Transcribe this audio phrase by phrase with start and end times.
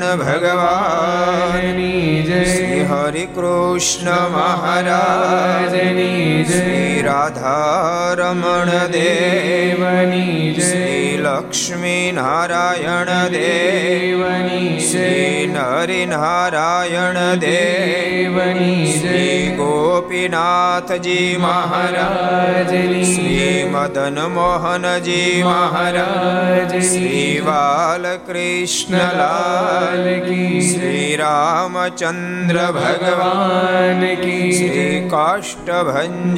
[0.00, 10.89] સ્વામિનારાયણ ભગવાનની જય શ્રી હરિ કૃષ્ણ મહારાજની શ્રી રાધારમણ દેવની શ્રી
[11.30, 30.22] લક્ષ્મી નારાયણ દેવની શ્રી નરિનારાયણ દેવની શ્રી ગોપીનાથજી મહારાજ શ્રી મદન મોહનજી મહારાજ શ્રી બાલકૃષ્ણલાલ
[30.62, 36.34] શ્રી રામચંદ્ર ભગવાન કી શ્રી કાષ્ટભન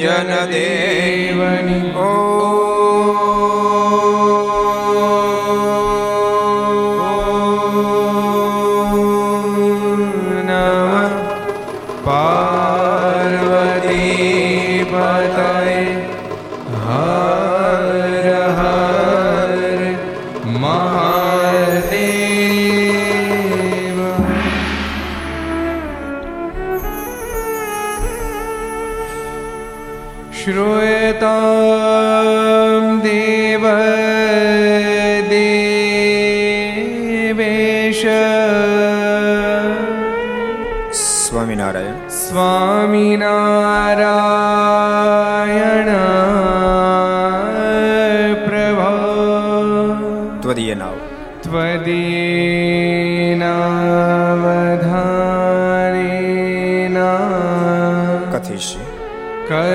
[0.51, 3.32] દેવની ઓ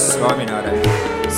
[0.00, 1.32] સ્વામિનારાયણ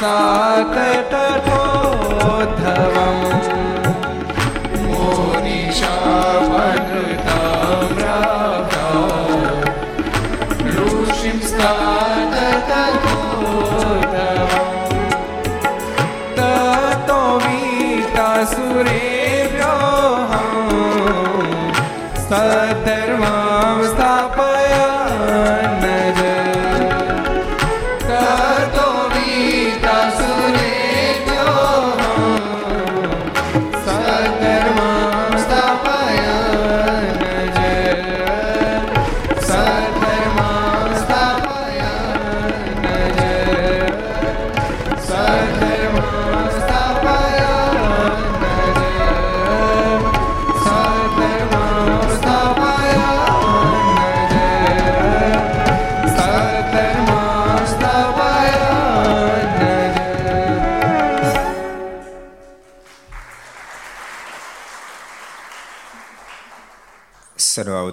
[0.00, 0.39] 고맙습니다.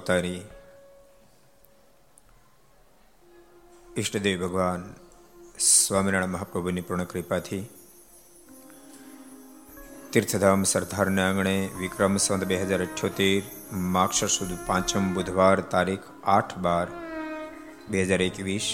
[0.07, 0.41] સર્વ અવતારી
[3.95, 4.83] ઈષ્ટદેવ ભગવાન
[5.63, 7.63] સ્વામિનારાયણ મહાપ્રભુની પૂર્ણ કૃપાથી
[10.11, 13.41] તીર્થધામ સરદારના આંગણે વિક્રમ સંત બે હજાર અઠ્યોતેર
[13.91, 16.87] માક્ષર સુદ પાંચમ બુધવાર તારીખ આઠ બાર
[17.89, 18.71] બે હજાર એકવીસ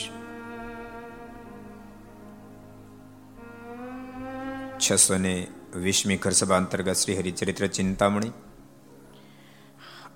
[4.79, 5.35] છસો ને
[5.81, 8.33] વીસમી ઘર સભા અંતર્ગત શ્રી હરિચરિત્ર ચિંતામણી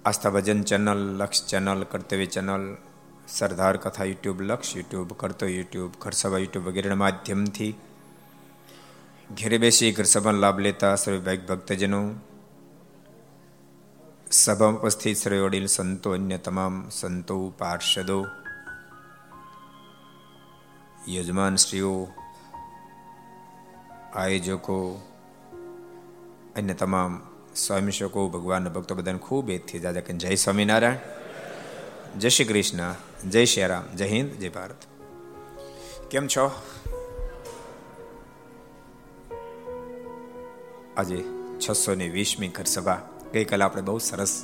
[0.07, 2.65] Aastha Bhajan channel Laksh channel Kartavya channel
[3.29, 7.73] Sardar Katha YouTube Laksh YouTube કરતો યુટ્યુબ ઘરસભા યુટ્યુબ વગેરેના માધ્યમથી
[9.31, 12.01] ઘેરે બેસી ઘર સભાનો લાભ લેતા સર્વે ભાઈ ભક્તજનો
[14.35, 18.19] સભામાં ઉપસ્થિત સર્વે વડીલ સંતો અન્ય તમામ સંતો પાર્ષદો
[21.09, 21.95] યજમાન શ્રીઓ
[24.15, 24.77] આયોજકો
[26.57, 27.13] અન્ય તમામ
[27.58, 30.96] સ્વામીશકો ભગવાનના ભક્તો બધાને ખૂબ એજથી જાજા કે જય સ્વામિનારાયણ.
[32.20, 32.96] જય શ્રી કૃષ્ણ.
[33.30, 33.96] જય શ્રી રામ.
[33.96, 34.32] જય હિન્દ.
[34.32, 34.76] જય ભારત.
[36.12, 36.52] કેમ છો?
[40.98, 41.26] આજે
[41.60, 43.02] છસો ને વીસમી ઘરસભા
[43.34, 44.44] ગઈકાલે આપણે બહુ સરસ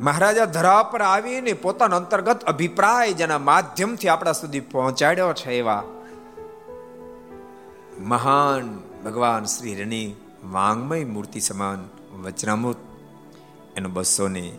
[0.00, 5.84] મહારાજા ધરા પર આવીને પોતાનો અંતર્ગત અભિપ્રાય જેના માધ્યમથી આપણા સુધી પહોંચાડ્યો છે એવા
[8.00, 10.16] મહાન ભગવાન શ્રી રણી
[10.50, 11.88] વાંગમય મૂર્તિ સમાન
[12.22, 12.76] વચનામૃત
[13.76, 14.58] એનો બસો ને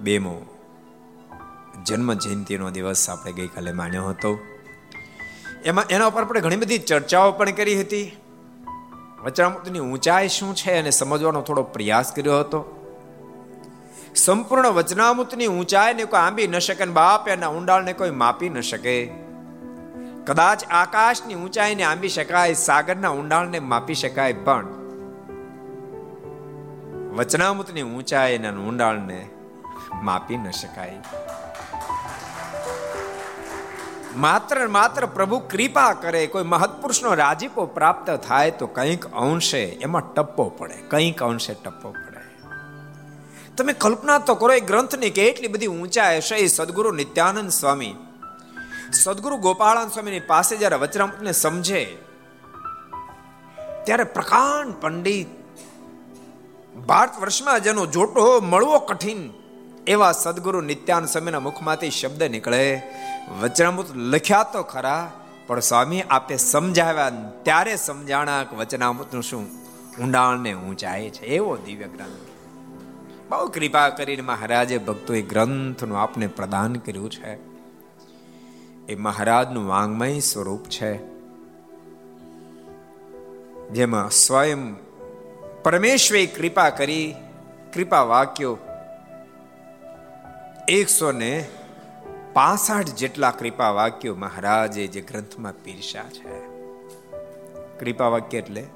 [0.00, 0.42] બેમો
[1.86, 4.38] જન્મ જયંતિનો દિવસ આપણે ગઈકાલે માણ્યો હતો.
[5.64, 8.16] એમાં એના ઉપર આપણે ઘણી બધી ચર્ચાઓ પણ કરી હતી.
[9.24, 12.78] વચનામૃતની ઊંચાઈ શું છે અને સમજવાનો થોડો પ્રયાસ કર્યો હતો.
[14.14, 19.06] સંપૂર્ણ વચનામૃતની ઊંચાઈને કોઈ આંબી ન શકે ને બાપ એના ઊંડાણને કોઈ માપી ન શકે.
[20.26, 24.81] કદાચ આકાશની ઊંચાઈને આંબી શકાય, સાગરના ઊંડાણને માપી શકાય પણ
[27.12, 29.30] વચનામૃતની ઊંચાઈ અને ઊંડાણને
[30.02, 31.00] માપી ન શકાય.
[34.16, 40.48] માત્ર માત્ર પ્રભુ કૃપા કરે, કોઈ મહત્પુરુષનો રાજીપો પ્રાપ્ત થાય તો કંઈક અંશે એમાં ટપ્પો
[40.48, 42.22] પડે, કંઈક અંશે ટપ્પો પડે.
[43.56, 47.96] તમે કલ્પના તો કરો, એ ગ્રંથની કેટલી બધી ઊંચાઈ હશે, એ સદગુરુ નિત્યાનંદ સ્વામી.
[48.92, 51.84] સદગુરુ ગોપાળાન સ્વામીની પાસે જ્યારે વચરામૃતને સમજે,
[53.84, 55.41] ત્યારે પ્રકાંડ પંડિત
[56.76, 59.30] ભારત વર્ષમાં જેનો જોટો મળવો કઠિન
[59.86, 62.82] એવા સદગુરુ નિત્યાન સ્વામીના મુખમાંથી શબ્દ નીકળે.
[63.40, 65.12] વચનામૃત લખ્યા તો ખરા,
[65.46, 67.10] પણ સ્વામી આપે સમજાવ્યા
[67.42, 69.46] ત્યારે સમજાણા કે વચનામૃતનું શું?
[70.02, 72.18] ઊંડાણ ને ઊંચાઈ છે, એવો દિવ્ય ગ્રંથ.
[73.28, 77.38] બહુ કૃપા કરીને મહારાજે ભક્તોએ ગ્રંથનું આપને પ્રદાન કર્યું છે.
[78.86, 80.96] એ મહારાજનું વાંગમય સ્વરૂપ છે.
[83.68, 84.91] જેમાં સ્વયં
[85.62, 87.14] પરમેશ્વરે કૃપા કરી,
[87.74, 88.58] કૃપા વાક્યો
[90.68, 91.48] એકસો ને
[92.32, 96.40] પાસઠ જેટલા કૃપા વાક્યો મહારાજે જે ગ્રંથમાં પીરસ્યા છે.
[97.78, 98.66] કૃપા વાક્ય એટલે,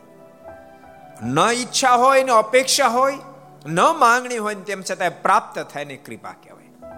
[1.22, 3.18] ન ઈચ્છા હોય, ને અપેક્ષા હોય,
[3.66, 6.90] ન માંગણી હોય તેમ છતાં પ્રાપ્ત થાય ને કૃપા કહેવાય.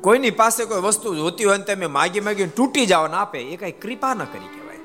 [0.00, 3.56] કોઈની પાસે કોઈ વસ્તુ જોતી હોય ને તમે માગી માગી તૂટી જાવ ને આપે, એ
[3.56, 4.76] કઈ કૃપા ન કરી કહેવાય.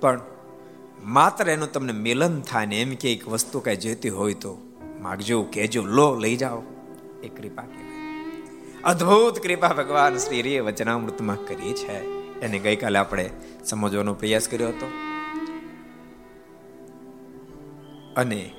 [0.00, 0.20] પણ
[1.06, 4.58] માત્ર એનું તમને મિલન થાય ને એમ કે એક વસ્તુ કઈ જોઈતી હોય તો
[5.00, 6.62] માગજો કેજો લો, લઈ જાઓ.
[7.22, 8.14] એ કૃપા કહેવાય.
[8.84, 12.16] અદ્ભુત કૃપા ભગવાન શ્રી રે વચનામૃતમાં કરી છે.
[12.40, 13.30] એને ગઈકાલે આપણે
[13.64, 14.90] સમજવાનો પ્રયાસ કર્યો હતો.
[18.16, 18.50] અને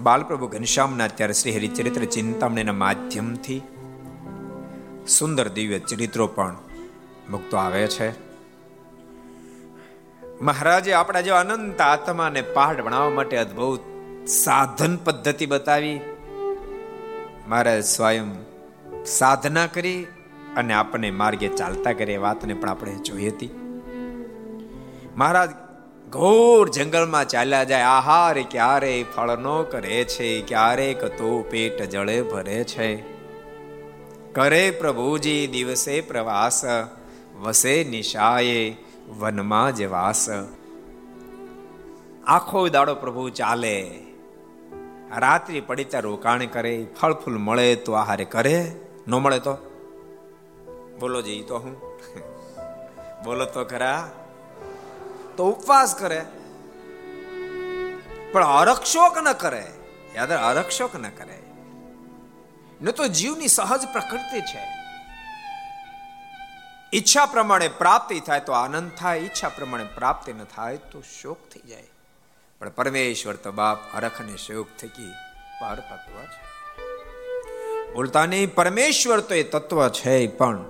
[0.00, 3.62] બાલપ્રભુ ઘનશ્યામના અત્યારે શ્રી હરિચરિત્ર ચિંતામણીના માધ્યમથી
[5.08, 6.56] સુંદર દિવ્ય ચરિત્રો પણ
[7.30, 8.23] મુક્તો આવે છે.
[10.44, 13.80] મહારાજે આપણા જેવા અનંત આત્માને પહાડ બનાવવા માટે અદ્ભુત
[14.26, 16.00] સાધન પદ્ધતિ બતાવી.
[17.48, 18.32] મહારાજ સ્વયં
[19.04, 20.06] સાધના કરી
[20.56, 23.50] અને આપણને માર્ગે ચાલતા કરે વાતને પણ આપણે જોઈ હતી.
[25.16, 25.50] મહારાજ
[26.10, 27.82] ઘોર જંગલમાં ચાલ્યા જાય.
[27.82, 32.96] આહાર ક્યારે ફળ નો કરે છે ક્યારે કતો પેટ જળે ભરે છે.
[34.32, 36.64] કરે પ્રભુજી, દિવસે પ્રવાસ,
[37.40, 38.83] વસે નિશાયે.
[39.08, 40.26] વનમાં જ વાસ.
[42.26, 44.06] આખો દાડો પ્રભુ ચાલે.
[45.16, 48.72] રાત્રિ પડી ત્યાં રોકાણ કરે ફળ ફૂલ મળે તો આહારે કરે.
[49.08, 49.54] ન મળે તો?
[51.00, 51.76] બોલો જઈ તો હું?
[53.24, 54.10] બોલો તો ખરા.
[55.36, 56.24] તો ઉપવાસ કરે.
[58.32, 59.66] પણ અરક્ષોક ન કરે.
[60.14, 61.42] યાદ અરક્ષોક ન કરે.
[62.82, 64.83] ન તો જીવની સહજ પ્રકૃતિ છે.
[66.94, 71.68] ઈચ્છા પ્રમાણે પ્રાપ્તિ થાય તો આનંદ થાય, ઈચ્છા પ્રમાણે પ્રાપ્તિ ન થાય તો શોક થઈ
[71.68, 71.82] જાય.
[72.58, 75.12] પણ પરમેશ્વર તો બાપ હરખ અને શોક થકી
[75.60, 76.54] પર તત્વ છે.
[77.92, 80.64] બોલતા નહીં, પરમેશ્વર તો એ તત્વ છે પણ.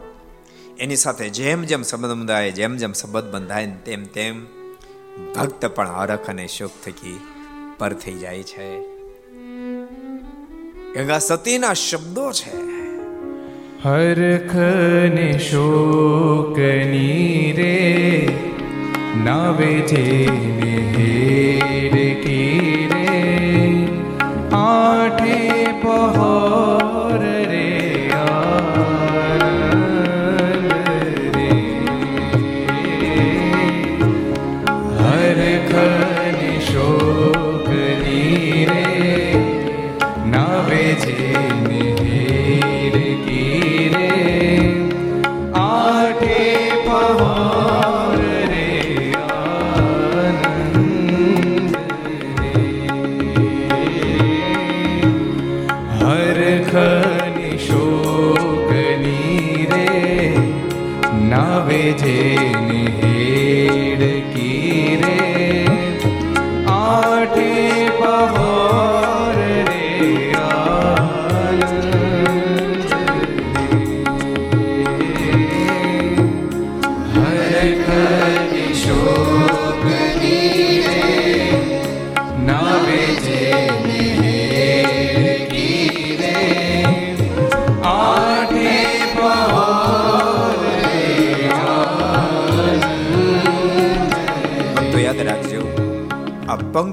[0.79, 4.47] એની સાથે જેમ જેમ સંબંધ બંધાય, જેમ જેમ સંબંધ બંધાય તેમ તેમ
[5.33, 7.21] ભક્ત પણ હરખ અને શોક થકી
[7.79, 8.81] પર થઈ જાય છે.
[10.93, 12.84] ગંગા સતીના શબ્દો છે.
[13.85, 14.55] હરખ
[15.15, 16.85] ને શોકની
[17.53, 17.73] રે
[19.25, 20.05] નાવે જે
[20.95, 23.19] હેર કી રે
[24.61, 25.43] આઠે
[25.83, 26.84] પહોર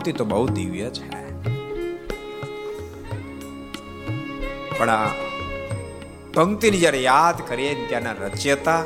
[0.01, 1.08] આ પંક્તિ તો બહુ દિવ્ય છે.
[4.77, 5.10] પણ આ
[6.34, 8.81] પંક્તિને જ્યારે યાદ કરીએ ત્યાંના રચયતા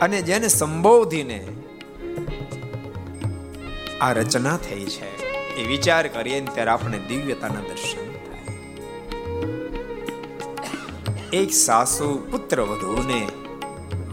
[0.00, 1.40] અને જેને સંબોધીને
[4.00, 5.10] આ રચના થઈ છે,
[5.56, 8.46] એ વિચાર કરીએ ને ત્યારે આપણે દિવ્યતાના દર્શન થાય.
[11.32, 13.22] એક સાસુ પુત્ર વધુને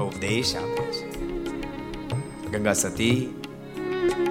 [0.03, 1.07] ઉપદેશ આપે છે.
[2.51, 3.17] ગંગા સતી,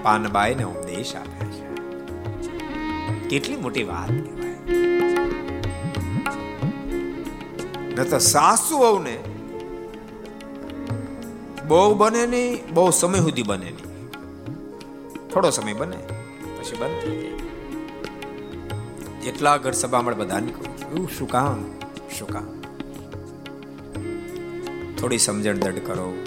[0.02, 1.74] પાનબાઈને ઉપદેશ આપે છે.
[3.28, 4.54] કેટલી મોટી વાત કહેવાય.
[7.94, 9.18] ન તો સાસુ વહુને
[11.68, 14.08] બહુ બને નહીં, બહુ સમય સુધી બને નહીં.
[15.28, 15.96] થોડો સમય બને,
[16.58, 17.30] પછી બંધ થઈ જાય.
[19.22, 21.64] જેટલા ઘર સભા મળે બધાને કહું એવું શું કામ
[22.18, 22.46] શું કામ?
[24.96, 26.24] થોડી સમજણ દડ કરો.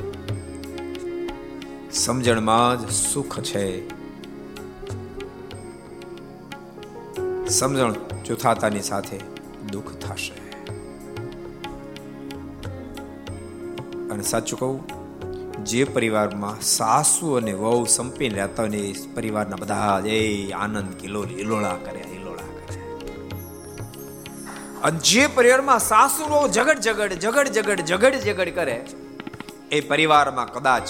[1.94, 3.97] સમજણમાં જ સુખ છે.
[7.50, 7.94] સમજણ
[8.26, 9.20] ચુથાતાની સાથે
[9.72, 10.34] દુઃખ થશે.
[14.10, 14.78] અને સાચું કહું,
[15.64, 21.76] જે પરિવારમાં સાસુ અને વહુ સંપીને રહેતા હોય પરિવારના બધા જ એ આનંદ કિલો હિલોળા
[21.86, 22.78] કરે હિલોળા કરે.
[24.84, 28.86] અને જે પરિવારમાં સાસુ વહુ ઝઘડ ઝઘડ ઝઘડ ઝઘડ ઝગડ ઝગડ કરે,
[29.72, 30.88] એ પરિવારમાં કદાચ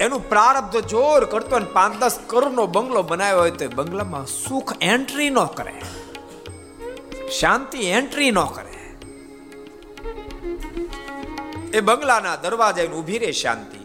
[0.00, 5.30] એનું પ્રારબ્ધ જોર કરતો ને પાંચ દસ કરોડનો બંગલો બનાવ્યો હોય તો બંગલામાં સુખ એન્ટ્રી
[5.30, 5.80] ન કરે.
[7.40, 8.96] શાંતિ એન્ટ્રી ન કરે.
[11.74, 13.78] એ બંગલાના દરવાજા ઊભી રહે શાંતિ.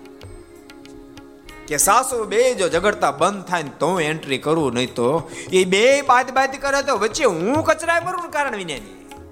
[1.68, 5.66] કે સાસુ બે જો ઝઘડતા બંધ થાય ને તો હું એન્ટ્રી કરું નહીં તો એ
[5.66, 8.82] બે બાદ બાદ કરે તો વચ્ચે હું કચરા કરું કારણ વિને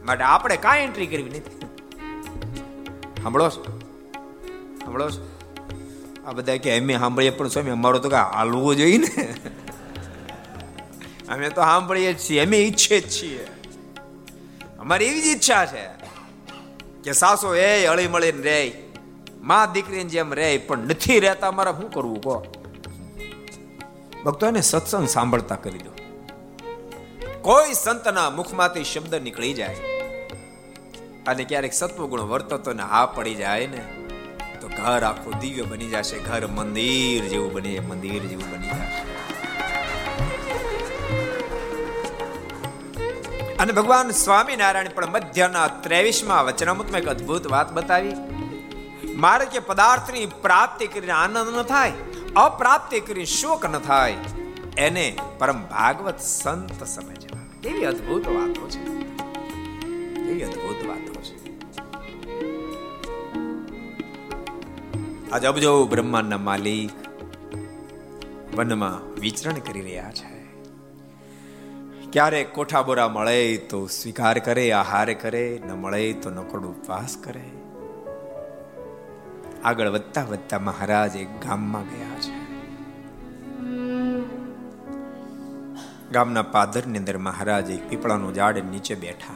[0.05, 1.59] માટે આપણે કાંઈ એન્ટ્રી કરવી નથી.
[3.23, 3.79] સાંભળો છો?
[4.83, 5.30] સાંભળો છો?
[6.27, 9.33] આ બધા કે અમે સાંભળીએ પણ સ્વામી, અમારો તો કાંઈ હાલવું જોઈએ ને.
[11.29, 13.47] અમે તો સાંભળીએ જ છીએ, અમે ઈચ્છે જ છીએ.
[14.79, 15.83] અમારી એવી જ ઈચ્છા છે
[17.03, 18.83] કે સાસો, એ અળી મળીને રે,
[19.41, 22.45] માં દીકરીની જેમ રે, પણ નથી રહેતા અમારે શું કરવું, કહો.
[24.25, 25.91] ભક્તો, એને સત્સંગ સાંભળતા કરી દો.
[27.41, 29.75] કોઈ સંતના મુખમાંથી શબ્દ નીકળી જાય
[31.27, 34.00] અને ક્યારેક સત્વગુણ વર્તતો ને હા પડી જાય ને.
[34.77, 39.21] ઘર આખું દિવ્ય બની જશે, ઘર મંદિર જેવું બની જાય, મંદિર જેવું બની જશે
[43.55, 48.13] અને ભગવાન સ્વામિનારાયણ પણ મધ્યના ત્રેવીસમાં વચનામૃતમાં એક અદ્ભુત વાત બતાવી.
[49.15, 51.93] મારે કે પદાર્થની પ્રાપ્તિ કરીને આનંદ ન થાય,
[52.35, 54.15] અપ્રાપ્તિ કરીને શોક ન થાય.
[54.77, 58.81] એને પરમ ભાગવત સંત સમજવા એવી અદ્ભુત વાતો છે.
[60.29, 61.40] એવી અદ્ભુત વાતો છે.
[65.31, 66.89] આજ અબજો બ્રહ્માંડના માલિક
[68.55, 70.45] વનમાં વિચરણ કરી રહ્યા છે.
[72.11, 77.49] ક્યારેક કોઠા બોરા મળે તો સ્વીકાર કરે, આહાર કરે, ન મળે તો નકોડ ઉપવાસ કરે.
[79.63, 82.41] આગળ વધતા વધતા મહારાજ એક ગામમાં ગયા છે.
[86.11, 89.35] ગામના પાદરની અંદર મહારાજ એક પીપળાનું ઝાડ નીચે બેઠા.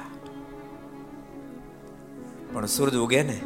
[2.54, 3.42] પણ સૂરજ ઉગે ને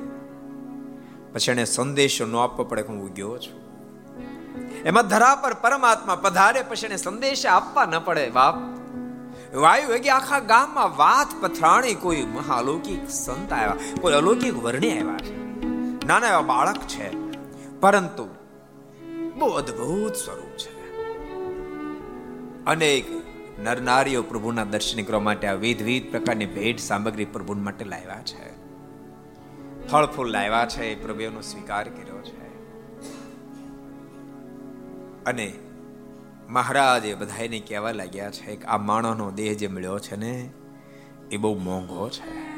[1.33, 3.69] પછી એને સંદેશો ન આપવો પડે હું ઉગ્યો છું.
[4.85, 8.55] એમાં ધરા પર પરમાત્મા પધારે, પછી એને સંદેશ આપવા ન પડે, બાપ.
[9.55, 13.75] વાયુ કે આખા ગામમાં વાત પથરાણી કોઈ મહાલૌકિક સંત આવ્યા.
[14.01, 15.37] કોઈ અલૌકિક વર્ણી આવ્યા છે.
[16.07, 17.09] નાના એવા બાળક છે.
[17.79, 18.27] પરંતુ
[19.39, 20.79] બહુ અદ્ભુત સ્વરૂપ છે.
[22.65, 23.05] અનેક
[23.59, 28.58] નરનારીઓ પ્રભુના દર્શન કરવા માટે આ વિધ વિધ પ્રકારની ભેટ સામગ્રી પ્રભુ માટે લાવ્યા છે.
[29.91, 32.39] ફળ ફૂલ લાવ્યા છે, એ પ્રભુનો સ્વીકાર કર્યો છે.
[35.23, 35.53] અને
[36.49, 40.49] મહારાજ એ બધાને કહેવા લાગ્યા છે કે આ માણસનો દેહ જે મળ્યો છે ને,
[41.31, 42.49] એ બહુ મોંઘો છે.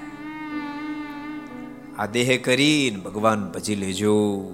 [1.95, 4.51] આ દેહ કરીને ભગવાન ભજી લેજો.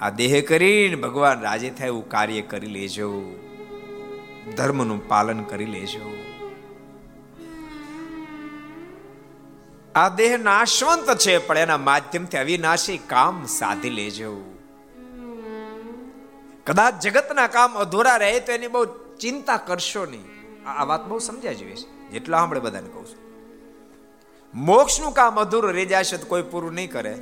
[0.00, 3.22] આ દેહ કરીને ભગવાન રાજે થાય એવું કાર્ય કરી લેજો.
[4.56, 6.29] ધર્મનું પાલન કરી લેજો.
[9.94, 14.56] આ દેહ નાશવંત છે, પણ એના માધ્યમથી અવિનાશી કામ સાધી લેજો.
[16.66, 18.84] કદાચ જગતના કામ અધૂરા રહે તો એની બહુ
[19.16, 20.26] ચિંતા કરશો નહીં.
[20.66, 23.18] આ વાત બહુ સમજાય જેવી છે, જેટલા આપણે બધાને કહું છું.
[24.54, 27.14] મોક્ષનું કામ અધૂરું રહી જશે તો કોઈ પૂરું નહીં કરે.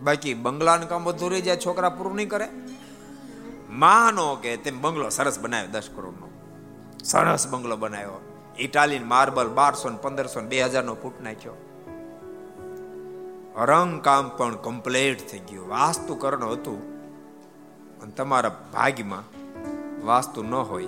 [0.00, 2.48] બાકી બંગલાનું કામ અધૂરું રહી જાય, છોકરા પૂરું નહીં કરે.
[3.70, 6.28] માનો કે તેમ બંગલો સરસ બનાવ્યો, દસ કરોડનો.
[7.04, 8.35] સરસ બંગલો બનાવ્યો.
[8.58, 11.52] ઇટાલિયન માર્બલ બારસો ને પંદરસો ને બે હજાર નો ફૂટ નાખ્યો.
[13.58, 15.68] રંગ કામ પણ કમ્પ્લીટ થઈ ગયું.
[15.68, 16.96] વાસ્તુકરણ હતું.
[18.00, 19.22] અને તમારા ભાગ્યમાં
[20.06, 20.86] વાસ્તુ ન હોય.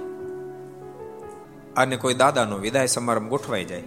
[1.76, 3.84] અને કોઈ દાદાનો વિદાય સમારંભ ગોઠવાઈ જાય.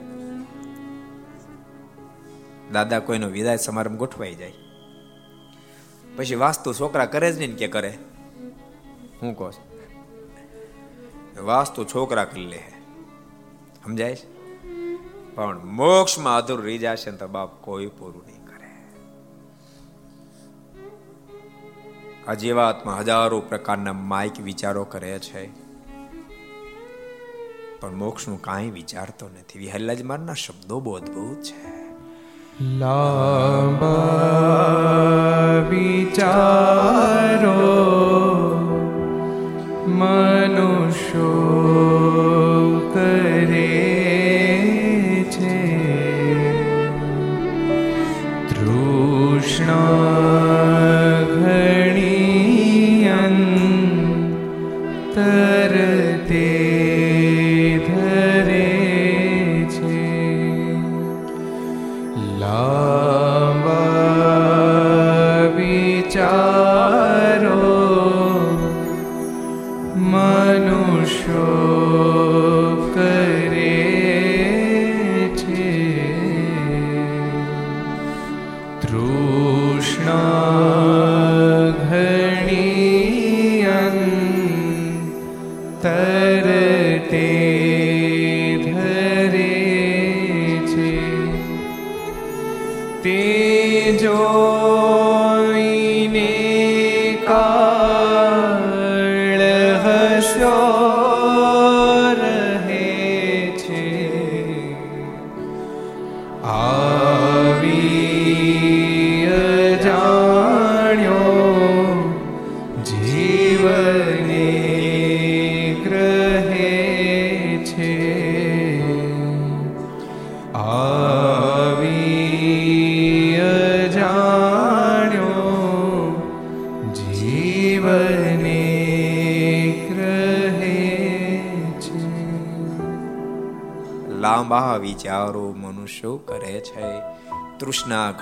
[2.71, 4.53] દાદા કોઈનો વિદાય સમારંભ ગોઠવાઈ જાય.
[6.17, 7.97] પછી વાસ્તુ છોકરા કરે જ નહીં કે કરે?
[9.21, 9.53] હું કહું
[11.45, 12.80] વાસ્તુ છોકરા કરી લે
[13.83, 14.41] સમજાય છે?
[15.35, 18.69] પણ મોક્ષમાં અધૂર રહી જશે તો બાપ કોઈ પૂરું નહીં કરે.
[22.27, 25.71] આ જીવાતમાં હજારો પ્રકારના માઇક વિચારો કરે છે.
[27.79, 29.59] પણ મોક્ષનું કાંઈ વિચારતો નથી.
[29.59, 31.81] વિહલ્લાજ મારના શબ્દો બહુ અદભુત છે.
[32.63, 33.99] લાંબા
[35.69, 36.31] વિચારો
[39.87, 41.40] મનુષ્યો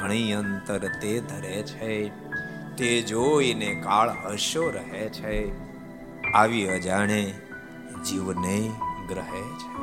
[0.09, 2.09] ઘણી અંતર તે ધરે છે,
[2.75, 5.51] તે જોઈને કાળ હશો રહે છે,
[6.33, 7.33] આવી અજાણે
[8.05, 8.71] જીવને
[9.07, 9.79] ગ્રહે છે.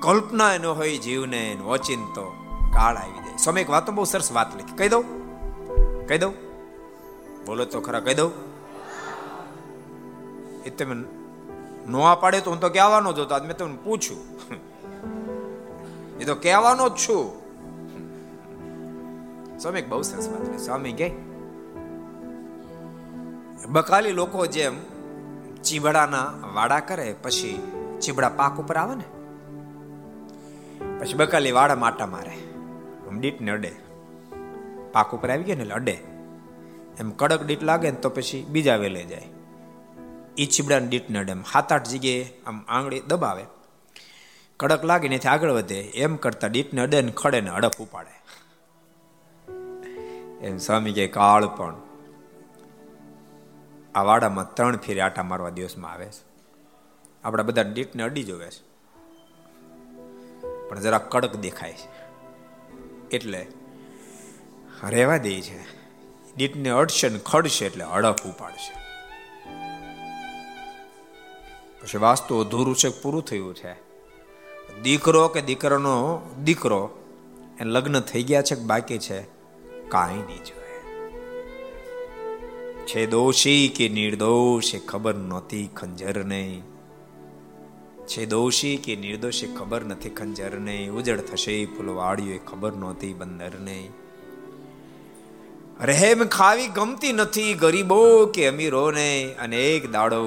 [0.00, 2.34] કલ્પના એનો હોય જીવને ઓચિંતો
[2.72, 3.36] કાળ આવી જાય.
[3.36, 4.76] સમય એક વાત બહુ સરસ વાત લખી.
[4.76, 5.04] કહી દઉં?
[6.06, 6.34] કહી દઉં?
[7.46, 8.32] બોલો તો ખરા, કહી દઉં?
[10.64, 10.96] એ તમે
[11.88, 13.34] નોવા પાડે તો હું તો કહેવાનો જ હતો.
[13.34, 14.20] આજ મેં તમને પૂછ્યું.
[16.20, 17.41] એ તો કહેવાનો જ છું.
[19.62, 21.10] સ્વામી બહુ સરસ વાત સ્વામી કે,
[23.68, 24.74] બકાલી લોકો જેમ
[25.62, 29.04] ચીબડાના વાડા કરે, પછી ચીબડા પાક ઉપર આવે ને,
[30.98, 32.36] પછી બકાલી વાડા માટા મારે.
[33.18, 33.72] ડીટ ને અડે.
[34.92, 35.98] પાક ઉપર આવી ગયા ને એટલે અડે.
[36.98, 39.28] એમ કડક ડીટ લાગે ને તો પછી બીજા વેલે જાય.
[40.38, 43.44] એ ચીબડાને ડીટ નડે એમ સાત આઠ જગ્યાએ આમ આંગળી દબાવે.
[44.56, 45.80] કડક લાગે ને આગળ વધે.
[45.80, 48.21] એમ કરતા દીટને અડે ને ખડે ને હડપ ઉપાડે.
[50.42, 51.74] એમ સ્વામી કે કાળ પણ
[53.94, 56.32] આ વાડામાં ત્રણ ફેરી આટા મારવા દિવસમાં આવે છે.
[57.24, 58.72] આપણા બધા ડીટને અડી જોવે છે.
[60.68, 62.10] પણ જરા કડક દેખાય છે.
[63.16, 63.46] એટલે
[64.88, 65.62] રહેવા દે છે.
[66.36, 68.82] દીટને અડશે ને ખડશે એટલે હડપ ઉપાડશે.
[71.82, 73.72] પછી વાસ્તુ અધૂરું છે, પૂરું થયું છે.
[74.82, 76.90] દીકરો કે દીકરાનો દીકરો,
[77.60, 79.31] એ લગ્ન થઈ ગયા છે કે બાકી છે?
[79.92, 80.82] કાંઈ નહીં જોયે.
[82.86, 86.62] છે દોષી કે નિર્દોષ એ ખબર નહોતી, ખંજર નહીં.
[88.06, 90.92] છે દોષી કે નિર્દોષ એ ખબર નથી, ખંજર નહીં.
[90.92, 93.90] ઉજળ થશે ફૂલવાળીઓ એ ખબર નહોતી, બંદર નહીં.
[95.80, 100.20] રહેમ ખાવી ગમતી નથી ગરીબો કે અમીરોને અને એક દાડો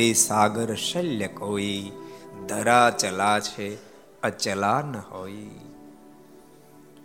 [0.03, 1.91] નહીં સાગર શલ્ય કોઈ,
[2.47, 3.75] ધરા ચલા છે,
[4.21, 5.45] અચલા ન હોય.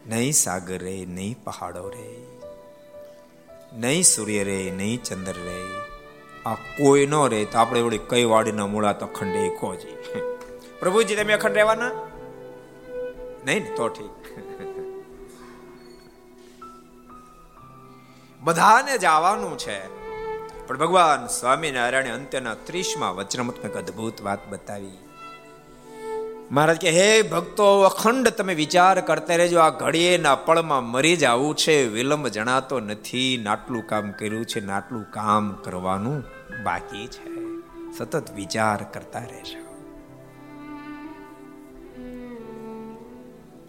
[0.06, 2.08] નહીં સાગર રે, નહીં પહાડો રે,
[3.72, 5.60] નહીં સૂર્ય રે, નહીં ચંદ્ર રે.
[6.46, 9.94] આ કોઈ ન રે, તો આપણે વળી કઈ વાડીના મૂળા તો ખંડે ખોજી
[10.80, 11.90] પ્રભુજી, તમે અખંડ રહેવાના?
[13.46, 14.18] નહીં તો ઠીક.
[18.40, 19.97] બધાને જવાનું છે.
[20.68, 24.90] પણ ભગવાન સ્વામિનારાયણ અંત્યના ત્રીસમાં વચનામૃત એક અદ્ભુત વાત બતાવી.
[26.50, 29.58] મહારાજ કે, હે ભક્તો, અખંડ તમે વિચાર કરતા રહેજો.
[29.58, 31.86] આ ઘડીએ ના પળમાં મરી જવું છે.
[31.86, 33.40] વિલંબ જણાતો નથી.
[33.42, 34.60] નાટલું કામ કર્યું છે.
[34.60, 36.24] નાટલું કામ કરવાનું
[36.64, 37.48] બાકી છે.
[37.98, 39.84] સતત વિચાર કરતા રહેજો.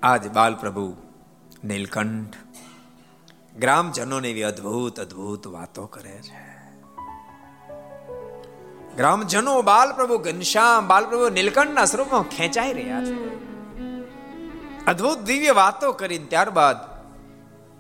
[0.04, 0.96] આજ બાલ પ્રભુ
[1.64, 2.36] નીલકંઠ
[3.60, 6.49] ગ્રામજનોને એવી અદ્ભુત અદ્ભુત વાતો કરે છે.
[9.00, 13.18] ગ્રામજનો બાલપ્રભુ ઘનશ્યામ, બાલપ્રભુ નીલકંઠના સ્વરૂપમાં ખેંચાઈ રહ્યા છે.
[14.86, 16.78] અદ્ભુત દિવ્ય વાતો કરીને ત્યારબાદ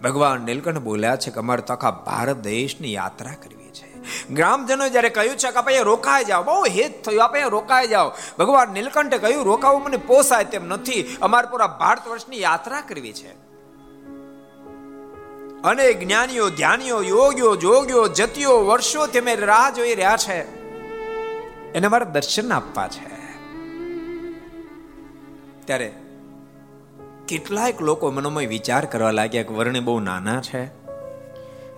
[0.01, 3.89] ભગવાન નીલકંઠ બોલ્યા છે કે અમારે તો આખા ભારત દેશની યાત્રા કરવી છે.
[4.33, 8.11] ગ્રામજનો જ્યારે કહ્યું છે કે આપણે રોકાઈ જાઓ, બહુ હેત થયું, આપણે રોકાઈ જાઓ.
[8.39, 13.33] ભગવાન નીલકંઠે કહ્યું, રોકાવું મને પોસાય તેમ નથી, અમારે પૂરા ભારત વર્ષની યાત્રા કરવી છે.
[15.63, 20.58] અનેક જ્ઞાનીઓ, ધ્યાનીઓ, યોગીઓ, જોગીઓ, જતીઓ વર્ષોથી અમે રાહ જોઈ રહ્યા છે.
[21.75, 23.19] એને મારે દર્શન આપવા છે.
[25.65, 25.93] ત્યારે
[27.27, 30.65] કેટલાક લોકો મનોમય વિચાર કરવા લાગ્યા કે વર્ણે બહુ નાના છે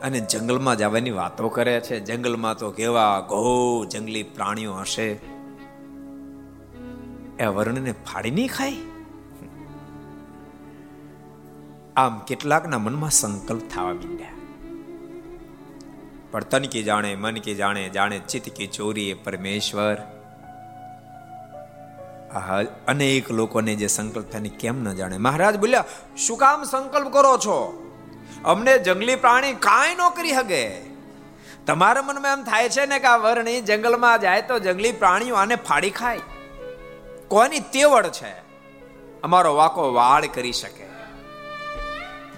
[0.01, 1.99] અને જંગલમાં જવાની વાતો કરે છે.
[1.99, 5.19] જંગલમાં તો કેવા ઘો જંગલી પ્રાણીઓ હશે.
[7.39, 8.73] એ વર્ણને ફાડી નહીં ખાય?
[11.95, 14.40] આમ કેટલાકના મનમાં સંકલ્પ થવા માંડ્યા.
[16.31, 19.97] પણ તન કી જાણે, મન કી જાણે જાણે ચિત્ત કી ચોરી પરમેશ્વર.
[22.87, 25.17] અનેક લોકોને જે સંકલ્પ થાય કેમ ન જાણે.
[25.17, 25.85] મહારાજ બોલ્યા,
[26.17, 27.57] શું કામ સંકલ્પ કરો છો?
[28.45, 30.65] અમને જંગલી પ્રાણી કાંઈ ન કરી હગે.
[31.65, 35.55] તમારા મનમાં એમ થાય છે ને કે આ વર્ણી જંગલમાં જાય તો જંગલી પ્રાણીઓ આને
[35.55, 36.19] ફાડી ખાય?
[37.27, 38.33] કોની તેવડ છે?
[39.23, 40.85] અમારો વાકો વાળ કરી શકે.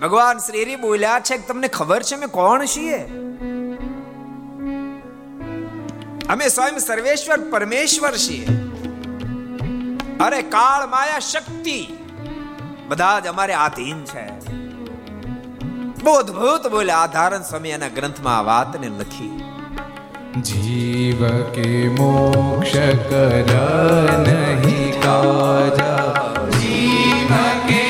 [0.01, 2.99] ભગવાન શ્રી બોલ્યા છે કે તમને ખબર છે અમે કોણ છીએ?
[6.28, 8.46] અમે સ્વયં સર્વેશ્વર પરમેશ્વર છીએ
[10.20, 11.78] અરે કાળ માયા શક્તિ
[12.88, 14.24] બધા જ અમારે આધીન છે
[16.04, 19.36] બહુ અદભુત બોલે આધારણ સ્વામી એના ગ્રંથમાં આ વાતને લખી
[20.38, 21.22] जीव
[21.54, 22.72] के मोक्ष
[23.10, 23.48] कर
[24.20, 25.94] नहीं काजा
[26.50, 27.81] जीव मनुष्य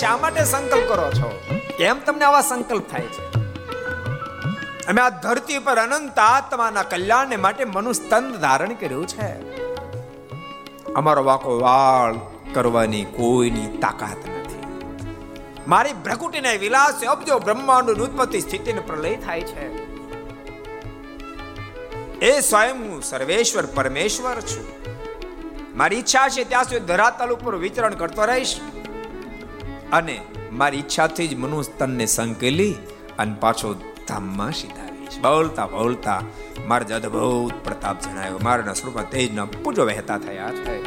[0.00, 1.47] શા માટે સંકલ્પ કરો છો?
[1.78, 3.38] કેમ તમને આવા સંકલ્પ થાય છે.
[4.86, 9.58] અમે આ ધરતી પર અનંત આત્માના કલ્યાણ માટે મનુસ્તન ધારણ કર્યું છે.
[10.92, 12.14] અમારો વાકો વાળ
[12.54, 14.62] કરવાની કોઈની તાકાત નથી.
[15.68, 19.68] મારી ભ્રકુટીને વિલાસ અબજો બ્રહ્માંડ ઉત્પત્તિ સ્થિતિને પ્રલય થાય છે.
[22.20, 24.66] એ સ્વયં હું સર્વેશ્વર પરમેશ્વર છું.
[25.76, 28.60] મારી ઈચ્છા છે ત્યાં સુધી ધરાતલ ઉપર વિચરણ કરતો રહીશ.
[29.92, 30.20] અને
[30.52, 32.74] મારી ઈચ્છાથી જ મનુ તનને સંકેલી
[33.18, 33.74] અને પાછો
[34.08, 36.22] ધામમાં સીધાવીશ બોલતા બોલતા
[36.66, 38.38] મારા અદભુત પ્રતાપ જણાયો.
[38.42, 40.82] મારા સ્વરૂપમાં તેજના પૂજો વહેતા થયા છે.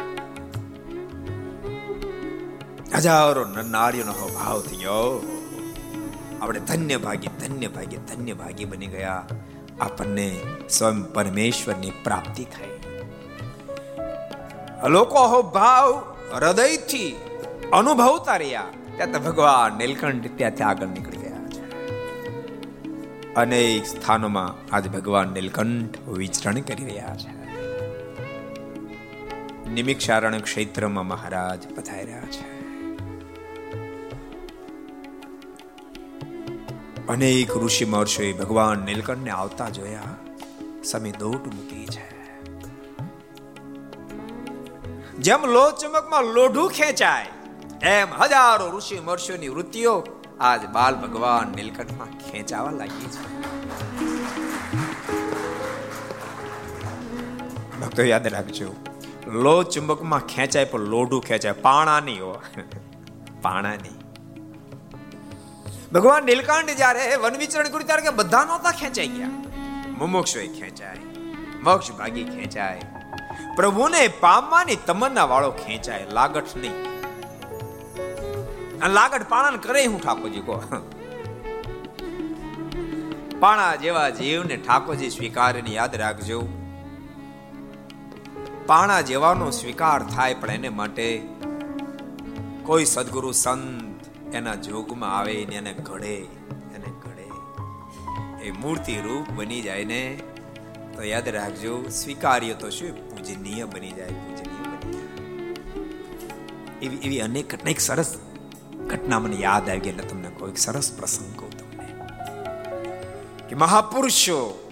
[2.94, 5.22] હજારો નારીઓનો ભાવ થયો.
[6.40, 9.26] આપણે ધન્ય ભાગી ધન્ય ભાગી ધન્ય ભાગી બની ગયા.
[9.80, 12.72] આપણને સ્વયં પરમેશ્વરની પ્રાપ્તિ થઈ
[14.88, 17.16] લોકો હો ભાવ, હૃદયથી
[17.72, 18.64] અનુભવતા રહ્યા.
[19.02, 21.62] ત્યાં તો ભગવાન નીલકંઠ ત્યાંથી આગળ નીકળી ગયા છે.
[23.34, 27.32] અનેક સ્થાનોમાં આજ ભગવાન નીલકંઠ વિચરણ કરી રહ્યા છે.
[29.70, 32.62] નિમિક્ષારણ ક્ષેત્રમાં મહારાજ પધાર્યા છે.
[37.06, 40.16] અનેક ઋષિ મહર્ષિ ભગવાન નીલકંઠને આવતા જોયા,
[40.84, 42.22] સમી દોટ મૂકી છે.
[45.18, 47.26] જેમ લો ચમકમાં લોઢું ખેંચાય
[47.82, 49.92] એમ હજારો ઋષિ મહર્ષિઓની વૃત્તિઓ
[50.40, 53.22] આજ બાલ ભગવાન નીલકંઠમાં ખેંચાવા લાગી છે.
[57.80, 58.68] ભક્તો, યાદ રાખજો.
[59.46, 61.56] લો ચુંબકમાં ખેંચાય પણ લોઢું ખેંચાય.
[61.66, 62.30] પાણા નહીં હો
[63.42, 63.98] પાણા નહીં
[65.92, 69.32] ભગવાન નીલકંઠ જ્યારે વન વિચરણ કર્યું ત્યારે બધા નહોતા ખેંચાઈ ગયા.
[69.98, 70.96] મુમુક્ષોએ ખેંચાય,
[71.64, 72.80] મોક્ષ ભાગી ખેંચાય.
[73.56, 76.91] પ્રભુને પામવાની તમન્ના વાળો ખેંચાય, લાગઠ નહીં.
[78.82, 80.56] અને લાગઠ પાણા કરે હું ઠાકોરજી કહો.
[83.40, 86.40] પાણા જેવા જીવને ઠાકોરજી સ્વીકારીને યાદ રાખજો.
[88.66, 91.06] પાણા જેવાનો સ્વીકાર થાય પણ એને માટે
[92.62, 96.16] કોઈ સદગુરુ સંત એના જોગમાં આવે ને એને ઘડે
[96.74, 97.26] એને ઘડે.
[98.44, 100.02] એ મૂર્તિ રૂપ બની જાય ને
[100.96, 102.92] તો યાદ રાખજો, સ્વીકાર્ય તો શું?
[103.10, 105.10] પૂજનીય બની જાય, પૂજનીય બની જાય.
[106.82, 108.10] એવી એવી અનેક અનેક સરસ
[108.86, 111.88] ઘટના મને યાદ આવી ગઈ તમને કોઈ સરસ પ્રસંગ કહું તમને.
[113.48, 114.68] કે મહાપુરુષો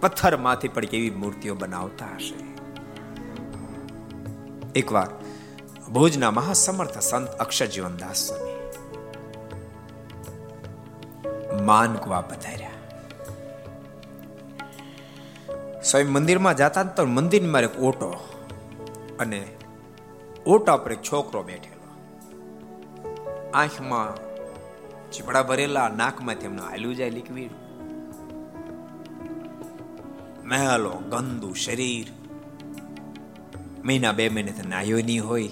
[0.00, 2.42] પથ્થરમાંથી પણ કેવી મૂર્તિઓ બનાવતા હશે.
[4.74, 5.08] એકવાર
[5.92, 8.52] ભુજના મહાસમર્થ સંત અક્ષર જીવનદાસ સ્વામી
[11.64, 12.70] માનકુવા પધાર્યા.
[15.82, 18.28] સ્વયં મંદિરમાં જતા તો મંદિરમાં એક ઓટો
[19.20, 19.46] અને
[20.46, 21.71] ઓટા પર એક છોકરો બેઠેલો
[23.54, 24.32] આંખમાં
[25.12, 27.50] ચીપડા ભરેલા નાકમાં તેમનું હાલ્યું જાય લિક્વિડ.
[30.44, 32.06] મહેલો ગંદુ શરીર.
[33.84, 35.48] મહિના બે મહિને નાયો નહીં હોય.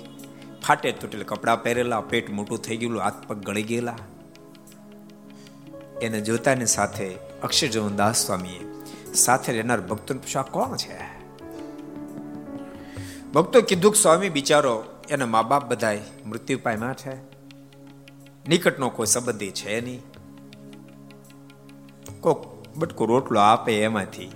[0.66, 3.96] ફાટે તૂટેલ કપડાં પહેરેલા, પેટ મોટું થઈ ગયેલું, હાથ પગ ગળી ગયેલા.
[6.02, 8.60] એને જોતાની સાથે અક્ષરજવન દાસ સ્વામીએ
[9.14, 11.20] સાથે રહેનાર ભક્તોને પૂછ્યા કોણ છે?
[13.32, 17.29] ભક્તો કીધું સ્વામી બિચારો એના મા બાપ બધાય મૃત્યુ પામ્યા છે.
[18.48, 20.02] નિકટનો કોઈ સંબંધી છે નહીં.
[22.20, 24.32] કોક બટકો રોટલો આપે એમાંથી.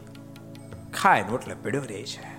[0.95, 2.35] ખાય રોટલો પીડ્યો રહે છે.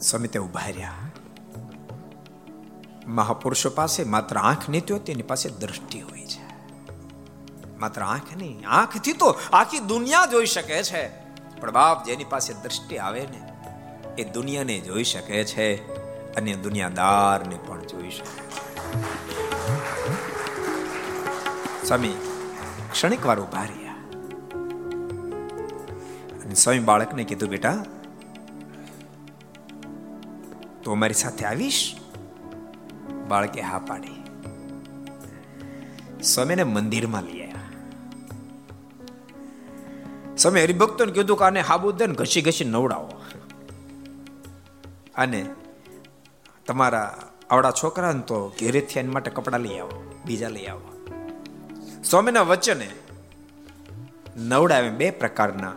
[0.00, 0.92] સ્વામી ઊભા રહ્યા.
[3.06, 6.44] મહાપુરુષો પાસે માત્ર આંખ નથી હોય તેની પાસે દ્રષ્ટિ હોય છે.
[7.78, 11.08] માત્ર આંખ નહીં, આંખથી તો આખી દુનિયા જોઈ શકે છે.
[11.60, 13.52] પણ બાપ જેની પાસે દ્રષ્ટિ આવે ને,
[14.18, 15.93] એ દુનિયાને જોઈ શકે છે.
[16.36, 18.10] અને દુનિયાદારને પણ જોઈ
[21.86, 22.14] સ્વામી
[22.92, 23.94] ક્ષણિક વાર ઊભા રહ્યા.
[26.44, 27.84] અને સ્વામી બાળકને કીધું, બેટા,
[30.82, 31.96] તો અમારી સાથે આવીશ?
[33.28, 34.24] બાળકે હા પાડી.
[36.22, 37.54] સ્વામીને મંદિરમાં લઈ આવ્યા.
[40.36, 43.24] સ્વામી હરિભક્તોને કીધું કે આને હાબુદ્દન ઘસી ઘસી નવડાવો.
[45.14, 45.46] અને
[46.66, 47.18] તમારા
[47.50, 51.06] આવડા છોકરાને તો ઘેરેથી માટે કપડાં લઈ આવો, બીજા લઈ આવો.
[52.04, 52.90] સ્વામીના વચને
[54.36, 55.72] નવડાવે બે પ્રકારના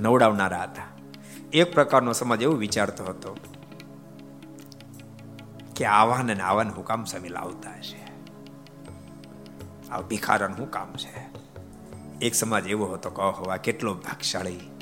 [0.00, 0.82] નવડાવનારા હતા.
[1.52, 3.36] એક પ્રકારનો સમાજ એવું વિચારતો હતો
[5.76, 8.06] કે આવાને ને આવાને હું કામ સ્વામી લાવતા હશે.
[9.90, 11.26] આ ભિખારણ હું કામ છે.
[12.20, 14.75] એક સમાજ એવો હતો કહો આ કેટલો ભાગશાળી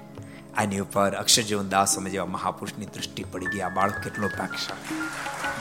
[0.56, 5.02] આની ઉપર અક્ષરજીવન દાસ જેવા મહાપુરુષની દૃષ્ટિ પડી ગઈ આ બાળક કેટલો ભાગશાળી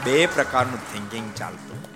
[0.03, 1.93] બે પ્રકારનું થિંકિંગ ચાલતું.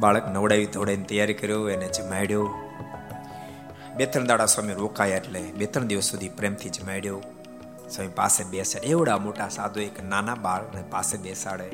[0.00, 2.50] બાળક નવડાવી ધોડાઈને તૈયારી કર્યો, એને જમાડ્યો.
[3.96, 7.20] બે ત્રણ દાડા સ્વામી રોકાયા એટલે બે ત્રણ દિવસ સુધી પ્રેમથી જમાડ્યો.
[7.90, 8.86] સ્વામી પાસે બેસાડે.
[8.86, 11.70] એવડા મોટા સાધુ એક નાના બાળકને પાસે બેસાડે.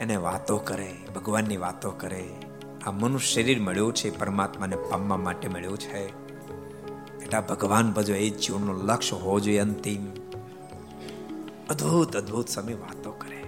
[0.00, 2.28] એને વાતો કરે, ભગવાનની વાતો કરે.
[2.86, 6.19] આ મનુષ્ય શરીર મળ્યું છે, પરમાત્માને પામવા માટે મળ્યું છે.
[7.30, 10.06] બેટા, ભગવાન ભજો એ જીવનનો લક્ષ્ય હોવો જોઈએ અંતિમ
[11.70, 13.44] અદ્ભુત અદ્ભુત સમય વાતો કરે.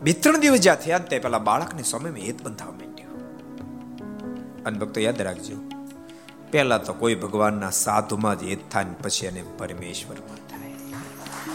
[0.00, 3.12] બે, ત્રણ દિવસ જ્યાં થયા તે પેલા બાળકને સમયમાં હેત બંધાવ માંડ્યો.
[4.66, 5.56] અને ભક્તો યાદ રાખજો,
[6.50, 10.74] પહેલા તો કોઈ ભગવાનના સાધુમાં જ હેત થાય પછી એને પરમેશ્વરમાં થાય.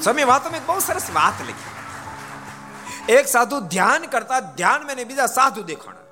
[0.01, 3.13] સમય વાતો મેં બહુ સરસ વાત લખી.
[3.13, 6.04] એક સાધુ ધ્યાન કરતા ધ્યાન મેં બીજા સાધુ દેખાણા.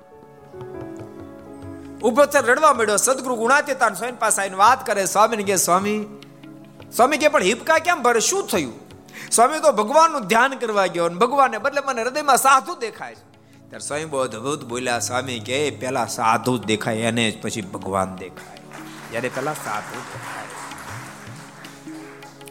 [2.04, 6.06] ઊભો થઈને રડવા મળ્યો સદગુરુ ગુણાતીતાન સ્વામી પાસે આવીને વાત કરે સ્વામીને કે સ્વામી
[6.96, 8.20] સ્વામી કે પણ હિપકા કેમ ભરે?
[8.20, 8.72] શું થયું?
[9.30, 13.20] સ્વામી તો ભગવાનનું ધ્યાન કરવા ગયો અને ભગવાનને બદલે મને હૃદયમાં સાધુ દેખાય છે.
[13.68, 18.16] ત્યારે સ્વામી બહુ અદભુત બોલ્યા, સ્વામી કે પહેલા સાધુ જ દેખાય, એને જ પછી ભગવાન
[18.16, 18.58] દેખાય.
[19.10, 20.44] જ્યારે પહેલા સાધુ દેખાય.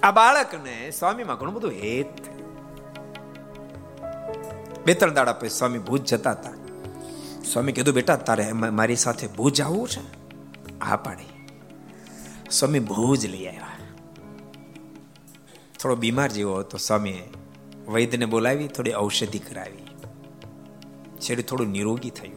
[0.03, 2.13] આ બાળકને સ્વામીમાં ઘણું બધું હેત
[4.85, 6.62] બે ત્રણ દાડા પછી સ્વામી ભૂજ જતા હતા.
[7.43, 10.01] સ્વામી કીધું, બેટા, તારે મારી સાથે ભૂજ આવવું છે?
[10.79, 11.47] હા પાડી.
[12.51, 13.67] સ્વામી ભૂજ લઈ આવ્યા.
[15.81, 17.29] થોડો બીમાર જેવો હતો સ્વામીએ.
[17.87, 19.87] વૈદ્યને બોલાવી, થોડી ઔષધિ કરાવી.
[21.21, 22.35] શરીર થોડું નિરોગી થયું.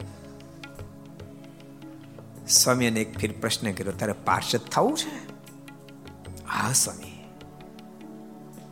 [2.48, 5.28] સ્વામી એક ફીર પ્રશ્ન કર્યો, તારે પાર્ષદ થવું છે?
[6.46, 7.24] હા, સ્વામી.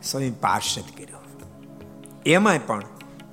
[0.03, 1.17] સ્વામી પાર્ષદ કર્યો.
[2.25, 2.83] એમાંય પણ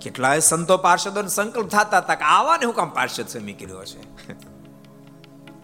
[0.03, 4.03] કેટલાય સંતો પાર્ષદો સંકલ્પ થતા હતા કે આવાને હું કામ પાર્ષદ સમી કર્યો છે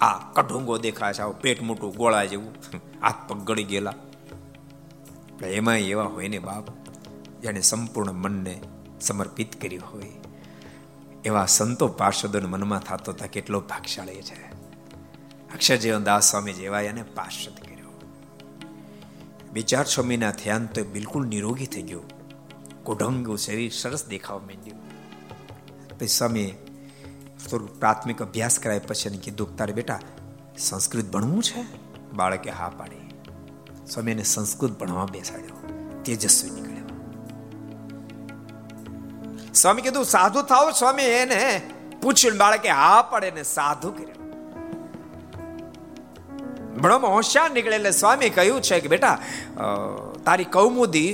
[0.01, 2.55] આ કઢુંગો દેખાય છે, આવું પેટ મોટું ગોળા જેવું.
[3.03, 3.95] હાથ પગ ગળી ગયેલા.
[5.47, 6.71] એમાં એવા હોય ને બાપ
[7.41, 8.61] જેને સંપૂર્ણ મનને
[9.01, 10.13] સમર્પિત કર્યું હોય.
[11.25, 14.53] એવા સંતો પાર્ષદોને મનમાં થતો હતા કેટલો ભાગશાળી છે.
[15.55, 18.01] અક્ષરજીવન દાસ સ્વામી જેવા એને પાર્ષદ કર્યો.
[19.53, 22.18] બે ચાર છ મહિના થયા તો બિલકુલ નિરોગી થઈ ગયું.
[22.89, 24.81] કોઢંગું શરીર સરસ દેખાવા માંડ્યું
[25.91, 26.49] પછી સ્વામી
[27.43, 30.01] થોડું પ્રાથમિક અભ્યાસ કરાય પછી એને કીધું તારે બેટા
[30.59, 31.65] સંસ્કૃત ભણવું છે
[32.15, 33.07] બાળકે હા પાડી
[33.87, 35.59] સ્વામી એને સંસ્કૃત ભણવા બેસાડ્યો
[36.05, 36.87] તેજસ્વી નીકળ્યો
[39.55, 41.41] સ્વામી કીધું સાધુ થાવ સ્વામી એને
[42.03, 44.17] પૂછ્યું બાળકે હા પડે ને સાધુ કર્યો
[46.77, 49.17] ભણવામાં હોશિયાર નીકળે એટલે સ્વામી કહ્યું છે કે બેટા
[50.25, 51.11] તારી કૌમુદી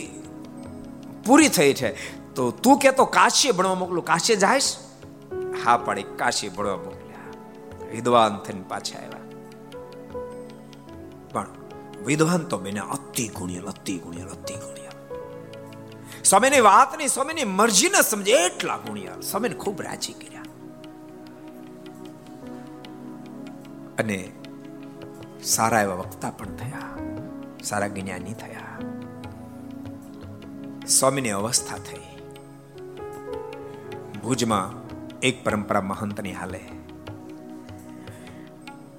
[1.26, 1.90] પૂરી થઈ છે.
[2.34, 4.04] તો તું કે તો કાશી ભણવા મોકલું.
[4.04, 4.76] કાશી જાયશ
[5.64, 7.30] હા પાડી કાશી ભણવા મોકલ્યા.
[7.90, 9.20] વિદ્વાન થઈને પાછા આવ્યા.
[11.32, 11.46] પણ
[12.06, 14.84] વિદ્વાન તો બેને અતિ ગુણિયલ અતિ ગુણિયલ અતિ ગુણિયલ.
[16.24, 19.20] સ્વામીની વાત નહીં સ્વામીની મરજી ન સમજે એટલા ગુણિયલ.
[19.20, 20.42] સ્વામીને ખૂબ રાજી કર્યા.
[23.98, 24.32] અને
[25.44, 26.80] સારા એવા વક્તા પણ થયા.
[27.64, 28.63] સારા જ્ઞાની થયા.
[30.88, 32.16] સ્વામીની અવસ્થા થઈ.
[34.22, 34.88] ભુજમાં
[35.20, 36.60] એક પરંપરા મહંતની હાલે.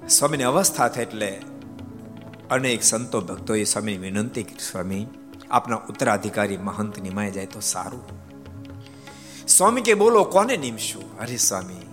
[0.09, 1.41] સ્વામીની અવસ્થા થઈ એટલે
[2.49, 5.07] અનેક સંતો ભક્તોએ સ્વામીની વિનંતી કરી, સ્વામી,
[5.51, 8.03] આપના ઉત્તરાધિકારી મહંત નિમાય જાય તો સારું.
[9.47, 11.19] સ્વામી કે બોલો, કોને નિમશું?
[11.19, 11.87] અરે સ્વામી,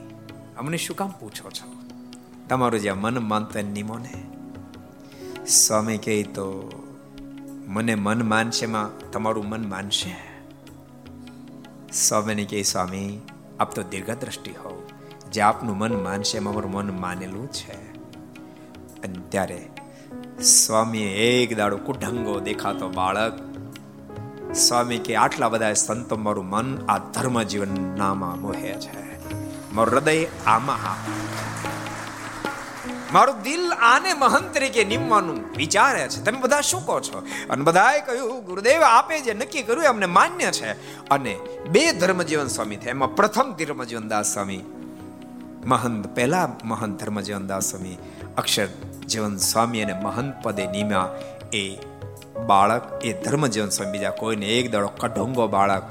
[0.59, 1.82] અમને શું કામ પૂછો છો?
[2.49, 4.26] તમારું જ્યાં મન માનતા નિમો ને
[5.47, 6.70] સ્વામી કહે તો
[7.72, 10.16] મને મન માનશે માં, તમારું મન માનશે.
[11.92, 13.20] સ્વામીને કહે, સ્વામી,
[13.60, 14.82] આપ તો દીર્ઘ દ્રષ્ટિ હોવ.
[15.32, 17.92] જે આપનું મન માનશે, એમાં મારું મન માનેલું છે.
[19.02, 19.68] અને ત્યારે
[20.42, 23.40] સ્વામીએ એક દાડો કુઢંગો દેખાતો બાળક.
[24.54, 29.28] સ્વામી કે, આટલા બધા સંતો મારું મન આ ધર્મ જીવન નામાં મોહે છે.
[29.74, 30.76] મારું હૃદય આમાં
[33.12, 36.24] મારું દિલ આને મહંત તરીકે નિમવાનું વિચારે છે.
[36.24, 37.26] તમે બધા શું કહો છો?
[37.50, 40.70] અને બધાએ કહ્યું, ગુરુદેવ, આપે જે નક્કી કર્યું અમને માન્ય છે.
[41.08, 41.38] અને
[41.70, 42.90] બે ધર્મજીવન સ્વામી થયા.
[42.90, 44.60] એમાં પ્રથમ ધર્મજીવન દાસ સ્વામી,
[45.64, 47.98] મહંત, પહેલા મહંત ધર્મજીવન દાસ સ્વામી,
[48.36, 48.66] અક્ષર
[49.08, 51.08] જીવન સ્વામી અને મહંત પદે નિમ્યા
[51.52, 51.76] એ
[52.46, 55.82] બાળક, એ ધર્મજીવન સ્વામી બીજા કોઈને એક દડો કઢોંગો બાળક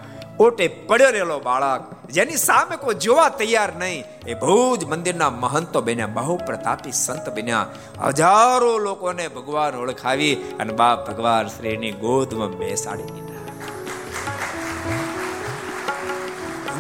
[0.41, 1.81] ઓટે પડ્યો રહેલો બાળક.
[2.11, 4.03] જેની સામે કોઈ જોવા તૈયાર નહીં.
[4.27, 7.65] એ ભુજ મંદિરના મહંતો બન્યા બહુ પ્રતાપી સંત બન્યા.
[8.07, 13.29] હજારો લોકોને ભગવાન ઓળખાવી અને બાપ ભગવાન શ્રીની ગોદમાં બેસાડી દીધા.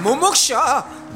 [0.03, 0.45] મુમુક્ષ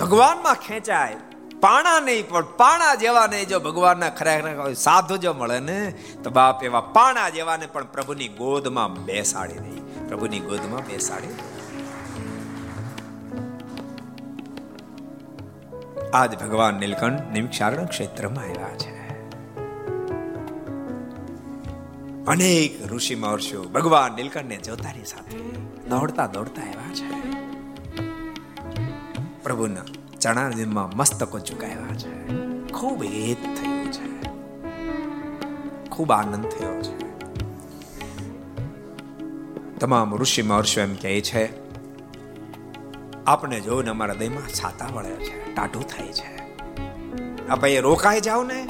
[0.01, 1.15] ભગવાનમાં ખેંચાય.
[1.59, 3.47] પાણા નહીં પણ પાણા જેવા નહીં.
[3.47, 5.79] જો ભગવાનના ખરેખર સાધુ જો મળે ને,
[6.23, 11.33] તો બાપ એવા પાણા જેવાને પણ પ્રભુની ગોદમાં બેસાડી નહીં પ્રભુની ગોદમાં બેસાડી
[16.15, 18.95] આજ ભગવાન નીલકંઠ નિમિક્ષારણ ક્ષેત્રમાં આવ્યા છે.
[22.25, 25.37] અનેક ઋષિ મહર્ષિઓ ભગવાન નીલકંઠને જોતાની સાથે
[25.89, 27.31] દોડતા દોડતા આવ્યા છે.
[29.43, 29.81] પ્રભુના
[30.21, 32.27] ચણાજીમાં મસ્તકો ચુકાવ્યા છે.
[32.67, 34.21] ખૂબ હેત થયું છે.
[35.89, 37.19] ખૂબ આનંદ થયો છે.
[39.79, 41.64] તમામ ઋષિ મહર્ષિઓ એમ કહે છે
[43.27, 46.37] આપણે જોઈને અમારા દહીંમાં છાતા વળે છે ટાટું થાય છે.
[47.47, 48.67] આ ભાઈ રોકાઈ જાવ ને.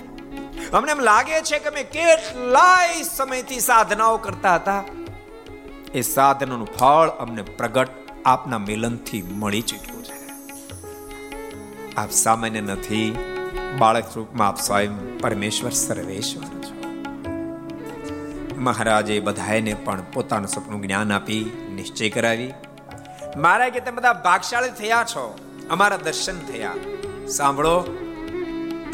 [0.74, 4.84] અમને એમ લાગે છે કે મેં કેટલાય સમયથી સાધનાઓ કરતા હતા.
[5.93, 7.89] એ સાધનાનું ફળ અમને પ્રગટ
[8.26, 10.16] આપના મિલનથી મળી ચૂક્યું છે.
[11.97, 13.18] આપ સામાન્ય નથી,
[13.80, 16.76] બાળક રૂપમાં આપ સ્વયં પરમેશ્વર સર્વેશ્વર છો.
[18.58, 22.53] મહારાજે બધાને પણ પોતાનું સપનું જ્ઞાન આપી નિશ્ચય કરાવી.
[23.38, 25.38] મારા કે તમે બધા ભાગશાળી થયા છો?
[25.70, 26.72] અમારા દર્શન થયા.
[27.28, 27.80] સાંભળો.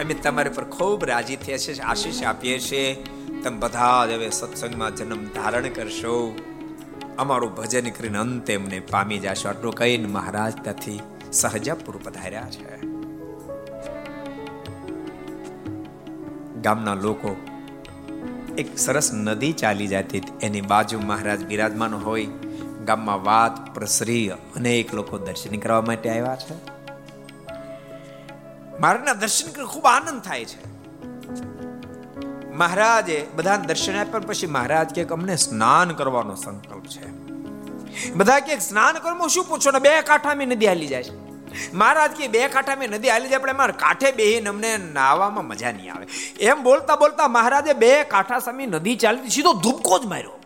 [0.02, 3.04] અમે તમારી પર ખૂબ રાજી થયા છે આશીષ આપીએ છીએ.
[3.44, 6.36] તમે બધા જ હવે સત્સંગમાં જન્મ ધારણ કરશો.
[7.18, 9.50] અમારું ભજન કરીને અંતે એમને પામી જશો.
[9.50, 11.00] આટલું કહીને મહારાજ ત્યાંથી
[11.34, 12.82] સહજાપુર પધાર્યા છે.
[16.62, 17.36] ગામના લોકો
[18.58, 22.28] એક સરસ નદી ચાલી જતી એની બાજુ મહારાજ બિરાજમાન હોય.
[22.86, 26.82] ગામમાં વાત પ્રસરી અનેક લોકો દર્શન કરવા માટે આવ્યા છે.
[28.80, 30.72] મહારાજના દર્શન કરી ખૂબ આનંદ થાય છે.
[32.54, 37.32] મહારાજે બધાને દર્શન આપ્યા પછી મહારાજ કે અમને સ્નાન કરવાનો સંકલ્પ છે.
[38.12, 41.04] બધા કે સ્નાન કરવું શું પૂછો ને બે કાંઠામાં નદી હાલી જાય
[41.74, 45.94] મહારાજ કે બે કાંઠામાં નદી હાલી જાય આપણે મારે કાંઠે બેહીને અમને નાવામાં મજા નહીં
[45.94, 46.08] આવે.
[46.40, 50.41] એમ બોલતા બોલતા મહારાજે બે કાંઠા સામે નદી ચાલતી સીધો ધૂપકો જ માર્યો.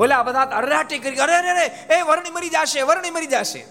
[0.00, 1.16] ઓલા બધા અરરાટી કરી.
[1.16, 3.62] અરે અરે એ વરણી મરી જશે, વરણી મરી જશે.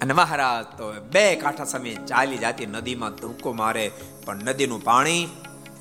[0.00, 3.90] અને મહારાજ તો બે કાંઠા સામે ચાલી જાતી નદીમાં ધૂકો મારે,
[4.26, 5.28] પણ નદીનું પાણી,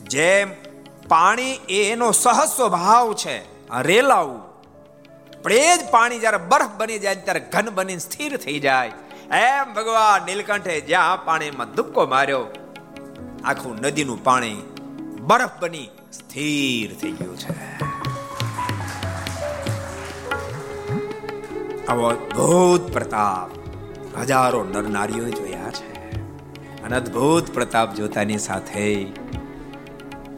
[0.10, 0.52] જેમ
[1.08, 3.38] પાણી એનો સહજ સ્વભાવ છે,
[3.82, 4.42] રેલાવું.
[5.44, 8.92] પણ એ જ પાણી જ્યારે બરફ બની જાય ત્યારે ઘન બની સ્થિર થઈ જાય.
[9.32, 12.44] એમ ભગવાન નીલકંઠે જ્યાં પાણીમાં ધુક્કો માર્યો,
[13.46, 14.62] આખું નદીનું પાણી
[15.20, 17.81] બરફ બની સ્થિર થઈ ગયું છે.
[21.88, 23.50] આવો અદભુત પ્રતાપ.
[24.20, 26.12] હજારો નર નારીઓ જોયા છે.
[26.84, 29.08] અને અદભુત પ્રતાપ જોતાની સાથે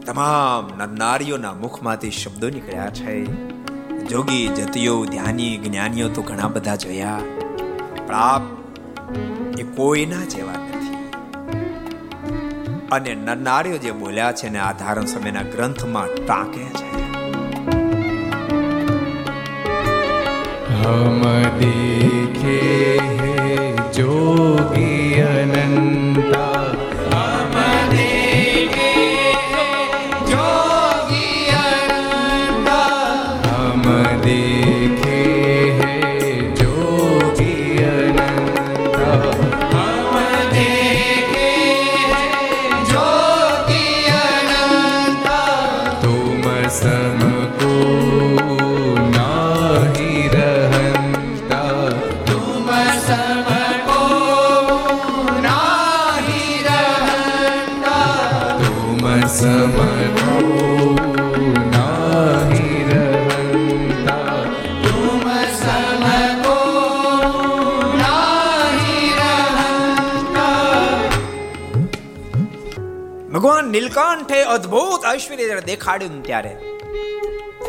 [0.06, 3.24] તમામ નરનારીઓના મુખમાંથી શબ્દો નીકળ્યા છે.
[4.06, 7.20] જોગી, જતીઓ, ધ્યાની, જ્ઞાનીઓ તો ઘણા બધા જોયા.
[8.06, 8.42] પણ આપ
[9.58, 10.94] એ કોઈના જેવા નથી.
[12.92, 17.03] અને નરનારીઓ જે બોલ્યા છે ને આ ધારણ સમયના ગ્રંથમાં ટાંકે છે.
[20.83, 21.21] हम
[21.59, 22.57] देखे
[23.19, 26.45] हैं जोगी अनंता
[27.13, 27.55] हम
[27.93, 28.91] देखे
[30.31, 32.79] जोगी अनंता
[33.47, 33.83] हम
[34.25, 35.21] देखे
[35.79, 37.55] हैं जोगी
[37.93, 39.11] अनंता
[39.73, 40.15] हम
[40.55, 41.51] देखे
[42.91, 43.87] जोगी
[44.21, 45.41] अनंता
[46.05, 46.41] तुम
[46.81, 47.73] समको
[74.14, 76.56] નીલકંઠે અદ્ભુત ઐશ્વર્ય દેખાડ્યું ત્યારે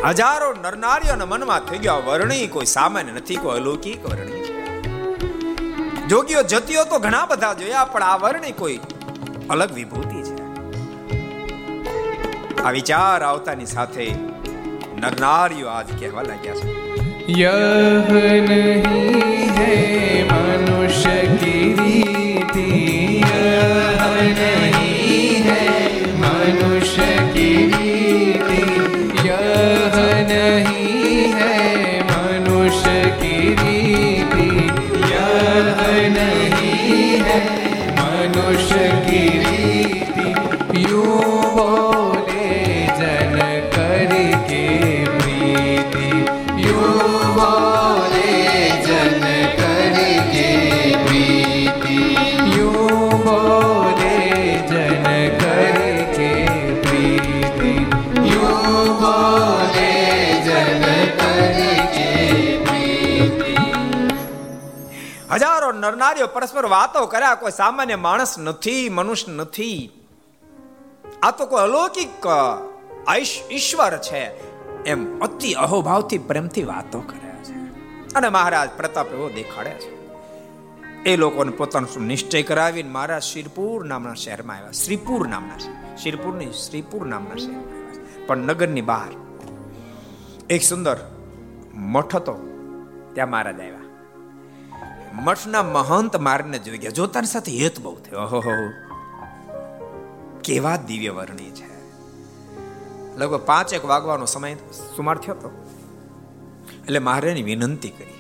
[0.05, 2.47] હજારો નરનારીઓના મનમાં થઈ ગયો વર્ણી.
[2.47, 4.43] કોઈ સામાન્ય નથી, કોઈ અલૌકિક વર્ણી.
[6.07, 8.79] જોગીઓ જતીઓ તો ઘણા બધા જોયા, પણ આ વર્ણી કોઈ
[9.49, 10.35] અલગ વિભૂતિ છે.
[12.61, 14.07] આ વિચાર આવતાની સાથે
[14.95, 16.67] નરનારીઓ આજ કહેવા લાગ્યા છે.
[17.41, 22.69] યહ નહીં હૈ મનુષ્ય કી રીતિ
[23.21, 24.64] યહ નહીં
[66.26, 69.91] નરનારીઓ પરસ્પર વાતો કર્યા કોઈ સામાન્ય માણસ નથી, મનુષ્ય નથી.
[71.23, 72.26] આ તો કોઈ અલૌકિક
[73.51, 74.23] ઈશ્વર છે.
[74.84, 77.53] એમ અતિ અહોભાવથી પ્રેમથી વાતો કરે છે.
[78.13, 79.95] અને મહારાજ પ્રતાપ એવો દેખાડે છે.
[81.03, 84.71] એ લોકોને પોતાનો નિશ્ચય કરાવીને મહારાજ શ્રીપુર નામના શહેરમાં આવ્યા.
[84.71, 85.97] શ્રીપુર નામના છે.
[86.03, 89.11] શ્રીપુરની શ્રીપુર નામના શહેરમાં પણ નગરની બહાર
[90.49, 90.97] એક સુંદર
[91.73, 92.34] મઠ હતો.
[93.13, 93.84] ત્યાં મહારાજ આવ્યા.
[95.16, 96.91] મઠના મહંત મારને જોઈ ગયા.
[96.91, 98.20] જોતાની સાથે હેત બહુ થયો.
[98.20, 98.70] ઓહો
[100.43, 101.76] કેવા દિવ્ય વર્ણી છે.
[103.18, 104.55] લગભગ પાંચ એક વાગવાનો સમય
[104.95, 105.72] સુમાર થયો તો.
[106.84, 108.13] એટલે મહારાજની વિનંતી કરી.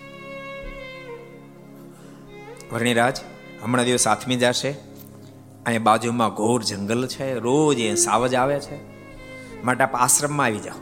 [2.73, 3.17] વર્ણિરાજ,
[3.63, 4.71] હમણાં દિવસ આથમી જશે.
[5.65, 7.33] અહીંયા બાજુમાં ઘોર જંગલ છે.
[7.33, 8.75] રોજ એ સાવજ આવે છે.
[9.63, 10.79] માટે આપ આશ્રમમાં આવી જાઓ.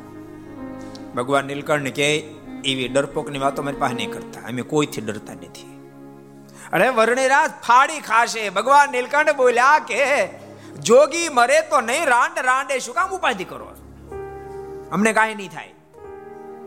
[1.16, 2.18] ભગવાન નીલકંઠ કે
[2.66, 4.48] એવી ડરપોકની વાતો મારી પાસે નહીં કરતા.
[4.48, 5.73] અમે કોઈથી ડરતા નથી.
[6.74, 8.50] અરે વર્ણિરાજ, ફાડી ખાશે.
[8.50, 10.28] ભગવાન નીલકંઠ બોલ્યા કે,
[10.80, 13.72] જોગી મરે તો નહીં, રાંડ રાંડે શું કામ ઉપાધિ કરો
[14.92, 15.70] અમને કાંઈ નહીં થાય.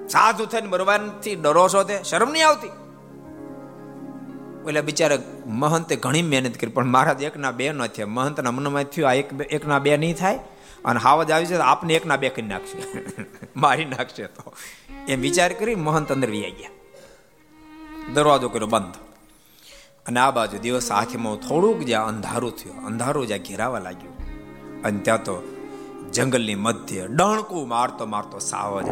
[0.09, 2.03] સાધુ થઈને મરવાથી ડરો છો તે?
[2.03, 2.67] શરમ નહીં આવતી?
[4.69, 8.07] એટલે બિચારા મહંતે ઘણી મહેનત કરી, પણ મહારાજ એકના બે ન થયા.
[8.07, 10.39] મહંતના મનમાં થયું, આ એક એકના બે નહીં થાય,
[10.85, 12.99] અને હાવજ આવી છે આપને એકના બે કરી નાખશે.
[13.57, 14.55] મારી નાખશે તો.
[15.09, 16.71] એમ વિચાર કરી મહંત અંદર વી ગયા.
[18.15, 19.06] દરવાજો કર્યો બંધ.
[20.07, 24.17] અને આ બાજુ દિવસ આંખમાં થોડુંક જ્યાં અંધારું થયું, અંધારું જ્યાં ઘેરાવા લાગ્યું,
[24.83, 25.57] અને ત્યાં તો
[26.13, 28.89] જંગલની મધ્ય ડણકું મારતો મારતો સાવજ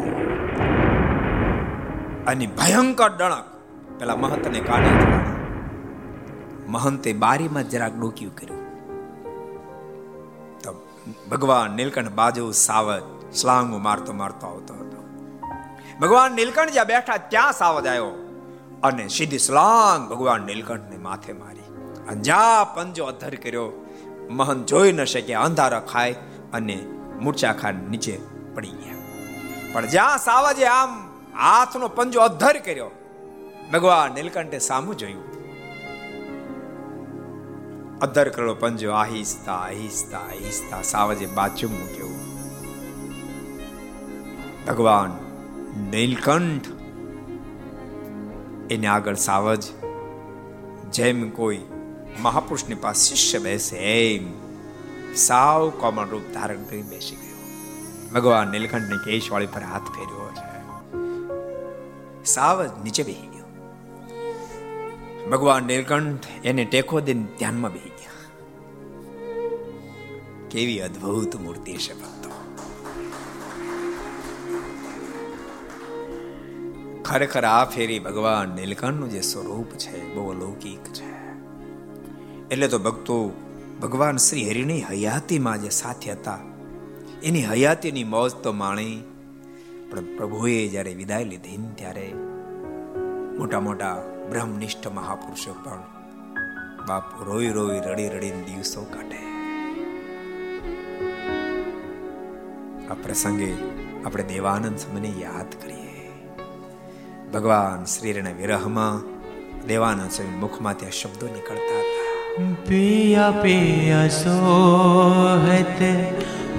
[2.27, 3.43] અને ભયંકર ડણક
[3.99, 4.89] પેલા મહંતને કાઢે
[6.67, 8.63] મહંતે બારીમાં જરાક ડોક્યું કર્યું.
[10.59, 10.87] તો
[11.31, 13.01] ભગવાન નીલકંઠ બાજુ સાવજ
[13.35, 15.09] સ્લાંગો મારતો મારતો આવતો હતો.
[16.01, 18.24] ભગવાન નીલકંઠ જ્યાં બેઠા ત્યાં સાવજ આવ્યો.
[18.85, 21.67] અને સીધી સ્લાંગ ભગવાન નીલકંઠને માથે મારી.
[22.07, 23.67] અંજા પંજો અધર કર્યો
[24.29, 26.15] મહન જોઈ ન શકે, અંધારા ખાય
[26.53, 26.77] અને
[27.21, 28.15] મૂર્છા ખાન નીચે
[28.55, 28.99] પડી ગયા.
[29.73, 30.91] પણ જ્યાં સાવજે આમ
[31.37, 32.91] હાથનો પંજો અધર કર્યો,
[33.73, 35.25] ભગવાન નીલકંઠે સામું જોયું.
[38.01, 42.13] અધર કરેલો પંજો આહિસ્તા આહિસ્તા આહિસ્તા સાવજે બાજુ મૂક્યો.
[44.67, 45.11] ભગવાન
[45.89, 46.67] નીલકંઠ
[48.69, 49.63] એને આગળ સાવજ,
[50.91, 51.59] જેમ કોઈ
[52.21, 54.33] મહાપુરુષની પાસે શિષ્ય બેસે એમ
[55.15, 57.35] સાવ કોમન રૂપ ધારણ કરી બેસી ગયો.
[58.13, 60.55] ભગવાન નીલકંઠને કેશવાળી પર હાથ ફેર્યો છે.
[62.25, 63.45] સાવજ નીચે બેસી ગયો.
[65.29, 68.05] ભગવાન નીલકંઠ એને ટેકો દઈને ધ્યાનમાં બેસી ગયા.
[70.51, 72.14] કેવી અદ્ભુત મૂર્તિ છે ભક્તો
[77.05, 81.09] ખરેખર આ ફેરી ભગવાન નીલકંઠનું જે સ્વરૂપ છે, બહુ અલૌકિક છે.
[82.51, 83.17] એટલે તો ભક્તો,
[83.81, 86.39] ભગવાન શ્રી હરિની હયાતીમાં જે સાથે હતા,
[87.23, 89.03] એની હયાતીની મોજ તો માણી,
[89.91, 92.13] પણ પ્રભુએ જ્યારે વિદાય લીધી ત્યારે
[93.37, 95.83] મોટા મોટા બ્રહ્મનિષ્ઠ મહાપુરુષો પણ
[96.87, 99.23] બાપ રોઈ રોઈ રડી રડીને દિવસો કાઢે.
[102.87, 103.53] આ પ્રસંગે
[104.05, 105.84] આપણે દેવાનંદ સમયને યાદ કરીએ.
[107.35, 108.99] ભગવાન શ્રીના વિરહમાં
[109.67, 112.05] દેવાનંદ સ્વામી મુખમાં ત્યાં શબ્દો નીકળતા હતા.
[112.67, 115.81] પિયા પિયા સોહત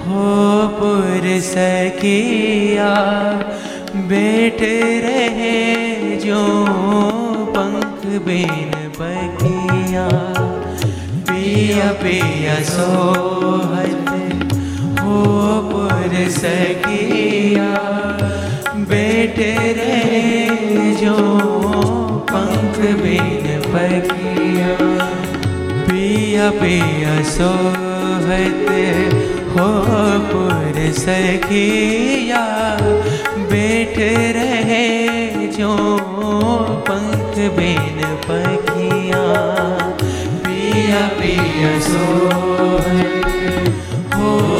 [0.05, 0.25] હો
[0.79, 3.31] પુર સખિયા
[4.11, 4.63] બેઠ
[5.05, 5.55] રહે
[6.25, 6.43] જો
[7.55, 10.45] પંખ બેન પખિયા
[11.27, 14.07] પિયા પિયા સોહત
[15.01, 15.17] હો
[15.71, 17.85] પુર સખિયા
[18.89, 19.41] બેઠ
[19.79, 20.46] રહે
[21.01, 21.15] જો
[22.31, 25.09] પંખ બિન પગિયા
[25.87, 28.83] પિયા પિયા સોહતે
[29.57, 29.67] हो
[30.29, 32.41] पुर सखिया
[33.51, 33.95] बैठ
[34.37, 34.83] रहे
[35.57, 35.71] जो
[36.89, 39.23] पंख बेन पखिया
[40.45, 42.05] पिया पिया सो
[44.15, 44.56] हो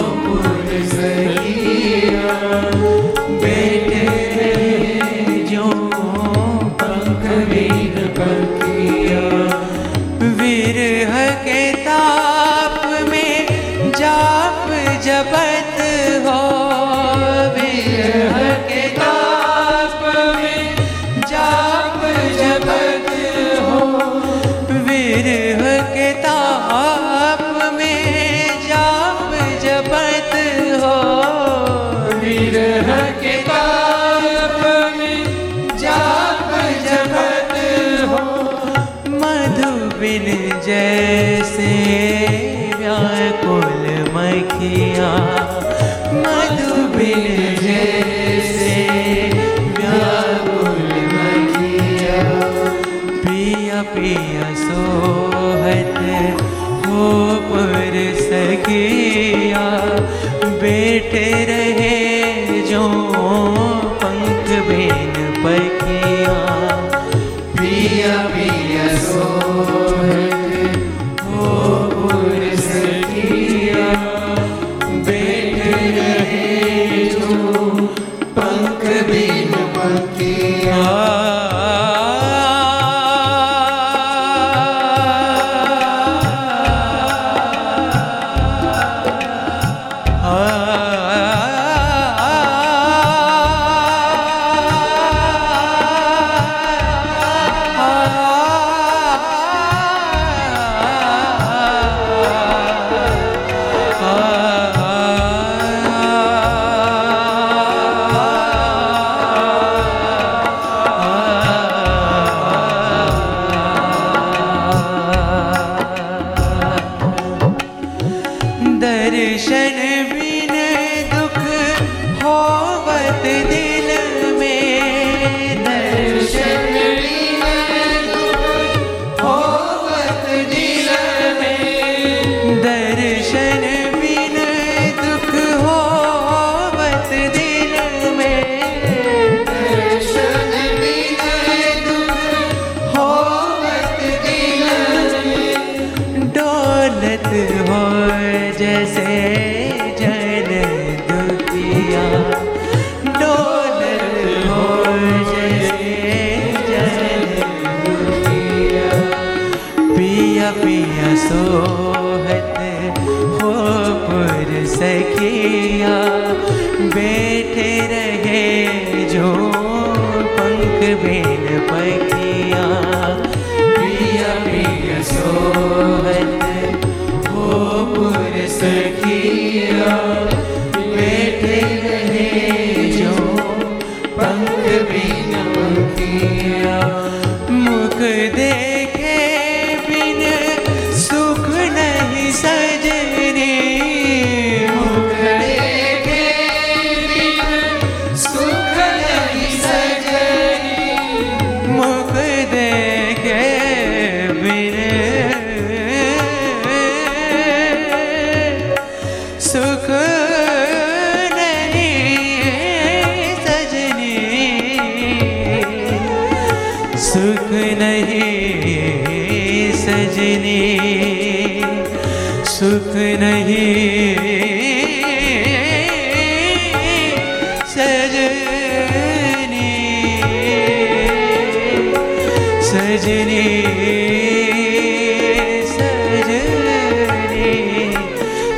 [119.18, 119.78] perişan
[120.22, 120.27] bir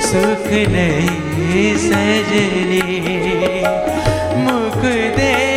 [0.10, 2.82] સુખ નહીં સજને
[4.38, 4.86] મુખ
[5.18, 5.49] દે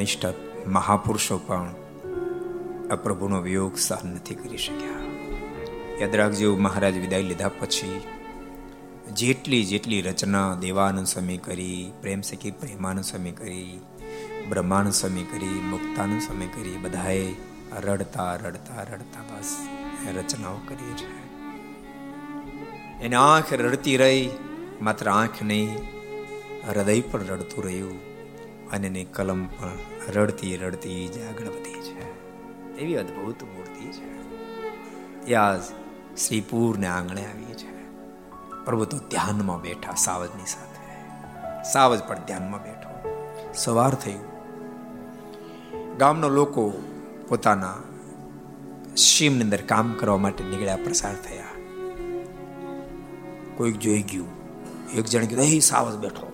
[0.00, 1.74] મોટા બ્રહ્મનિષ્ઠ મહાપુરુષો પણ
[2.92, 5.00] આ પ્રભુનો વિયોગ સહન નથી કરી શક્યા.
[6.00, 8.00] યાદ રાખજો મહારાજ વિદાય લીધા પછી
[9.12, 13.80] જેટલી જેટલી રચના દેવાનંદ સ્વામી કરી પ્રેમ સખી પ્રેમાનંદ સ્વામી કરી
[14.48, 17.32] બ્રહ્માનંદ સ્વામી કરી મુક્તાનંદ સ્વામી કરી, બધાએ
[17.80, 19.56] રડતા રડતા રડતા બસ
[20.08, 21.10] એ રચનાઓ કરી છે.
[23.04, 24.30] એની આંખ રડતી રહી,
[24.82, 25.76] માત્ર આંખ નહીં,
[26.68, 28.09] હૃદય પણ રડતું રહ્યું.
[28.72, 29.70] અને એની કલમ પણ
[30.14, 32.20] રડતી રડતી જ આગળ વધી છે.
[32.78, 34.20] એવી અદ્ભુત મૂર્તિ છે.
[35.26, 35.60] એ આજ
[36.18, 37.90] શ્રીપુરને આંગણે આવી છે.
[38.64, 40.80] પ્રભુ તો ધ્યાનમાં બેઠા સાવજની સાથે.
[41.72, 42.90] સાવજ પણ ધ્યાનમાં બેઠો.
[43.54, 44.30] સવાર થયું.
[45.96, 46.72] ગામના લોકો
[47.28, 47.74] પોતાના
[48.96, 51.44] શીમની અંદર કામ કરવા માટે નીકળ્યા, પ્રસાર થયા.
[53.56, 54.26] કોઈક જોઈ ગયું.
[54.94, 56.32] એક જણ કીધું, અહીં સાવજ બેઠો.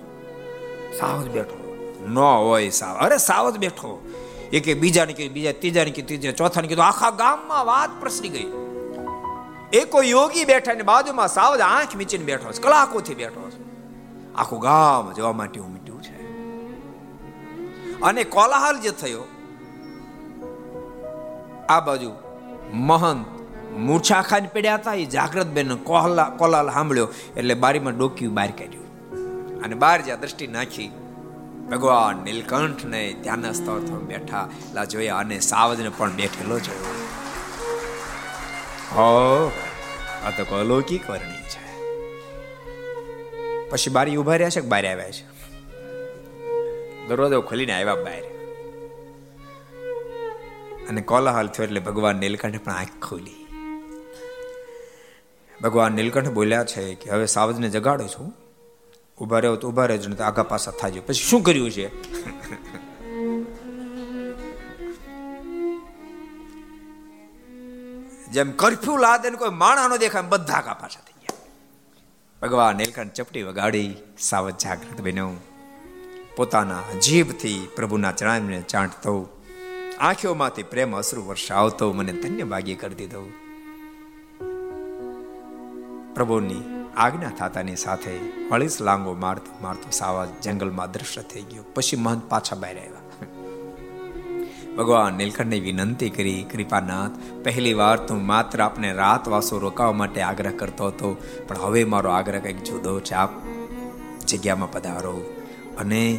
[0.98, 1.65] સાવજ બેઠો.
[2.06, 2.96] ન હોય સાવ.
[2.96, 4.12] અરે સાવજ બેઠો.
[4.52, 8.46] એક બીજાને કીધું, બીજા ત્રીજાને કીધું, ત્રીજા ચોથાને કીધું, આખા ગામમાં વાત પ્રસરી ગઈ.
[9.72, 13.62] એકો યોગી બેઠા ને બાજુમાં સાવજ આંખ મીચીને બેઠો છે, કલાકોથી બેઠો છે.
[14.34, 16.16] આખું ગામ જોવા માટે ઉમટ્યું છે.
[18.00, 19.24] અને કોલાહલ જે થયો,
[21.68, 22.12] આ બાજુ
[22.72, 23.26] મહંત
[23.76, 28.86] મૂર્છા ખાઈને પડ્યા હતા, એ જાગ્રત બેન કોહલા કોલાલ સાંભળ્યો, એટલે બારીમાં ડોક્યું બહાર કાઢ્યું.
[29.62, 30.90] અને બહાર જ્યાં દ્રષ્ટિ નાખી
[31.70, 37.06] ભગવાન નીલકંઠ ને ધ્યાન સ્તર બેઠા લા જોયા અને સાવજને પણ બેઠેલો જોયો.
[38.92, 39.52] હો,
[40.24, 41.66] આ તો અલૌકિક વર્ણી છે.
[43.70, 45.36] પછી બારી ઊભા રહ્યા છે કે બહાર આવ્યા છે?
[47.08, 48.22] દરવાજો ખોલીને આવ્યા બહાર
[50.88, 53.46] અને કોલાહલ થયો એટલે ભગવાન નીલકંઠે પણ આંખ ખોલી.
[55.62, 58.45] ભગવાન નીલકંઠ બોલ્યા છે કે, હવે સાવજને જગાડું છું.
[59.20, 61.00] ઊભા રહ્યો તો ઊભા રહેજો આગા પાછા થાજો.
[61.00, 61.88] પછી શું કર્યું છે?
[68.30, 71.38] જેમ કરફ્યુ લાદે કોઈ માણા નો દેખાય બધા આગા પાછા થઈ ગયા.
[72.42, 75.30] ભગવાન નીલકંઠ ચપટી વગાડી, સાવધ જાગૃત બન્યો.
[76.36, 79.42] પોતાના જીભથી પ્રભુના ચરણને ચાંટતો.
[79.98, 83.30] આંખોમાંથી પ્રેમ અશ્રુ વર્ષાવતો મને ધન્ય ભાગ્ય કરી દીધો.
[86.14, 88.18] પ્રભુની આજ્ઞા થતાની સાથે
[88.52, 91.64] હળીસ લાંગો મારતો મારતો સાવા જંગલમાં દ્રશ્ય થઈ ગયો.
[91.74, 93.26] પછી મહંત પાછા બહાર આવ્યા.
[94.76, 100.50] ભગવાન નીલકંઠને વિનંતી કરી, કૃપાનાથ, પહેલી વાર તું માત્ર આપને રાત વાસો રોકાવા માટે આગ્રહ
[100.50, 101.16] કરતો હતો,
[101.48, 103.14] પણ હવે મારો આગ્રહ કંઈક જુદો છે.
[103.14, 103.30] આપ
[104.26, 105.16] જગ્યામાં પધારો
[105.78, 106.18] અને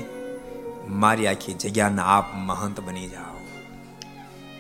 [0.89, 3.36] મારી આખી જગ્યાના આપ મહંત બની જાઓ.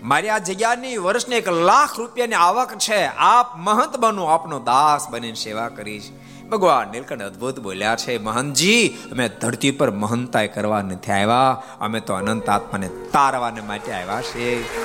[0.03, 3.05] મારી આ જગ્યાની વર્ષને એક લાખ રૂપિયાની આવક છે.
[3.05, 4.25] આપ મહંત બનો.
[4.25, 6.09] આપનો દાસ બનીને સેવા કરીશ.
[6.51, 8.17] ભગવાન નીલકંઠ અદ્ભુત બોલ્યા છે.
[8.17, 11.63] મહંતજી, અમે ધરતી પર મહંતાય કરવા નથી આવ્યા.
[11.79, 14.77] અમે તો અનંત આત્માને તારવાને માટે આવ્યા છે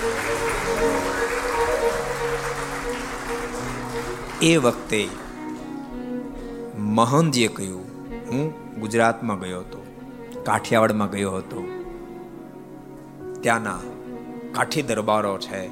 [4.41, 5.09] એ વખતે
[6.79, 7.85] મહંતજીએ કહ્યું,
[8.31, 9.87] હું ગુજરાતમાં ગયો હતો,
[10.47, 11.69] કાઠિયાવાડમાં ગયો હતો.
[13.41, 13.79] ત્યાંના
[14.53, 15.71] કાઠી દરબારો છે.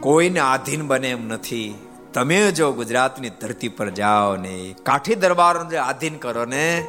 [0.00, 1.74] કોઈને આધીન બને એમ નથી.
[2.14, 6.86] તમે જો ગુજરાતની ધરતી પર જાઓ ને કાઠી દરબારો જે આધીન કરો ને,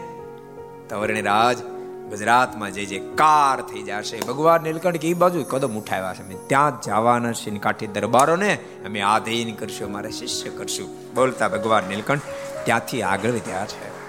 [0.90, 1.62] તવરણી રાજ
[2.10, 6.48] ગુજરાતમાં જે જે કાર થઈ જશે, ભગવાન નીલકંઠ કે એ બાજુ કદમ ઉઠાવ્યા છે.
[6.48, 11.14] ત્યાં જવાના છે કાઠી દરબારો ને અમે આધીન કરશું, અમારે શિષ્ય કરશું.
[11.16, 12.22] બોલતા ભગવાન નીલકંઠ
[12.66, 14.00] ત્યાંથી આગળ વધ્યા છે.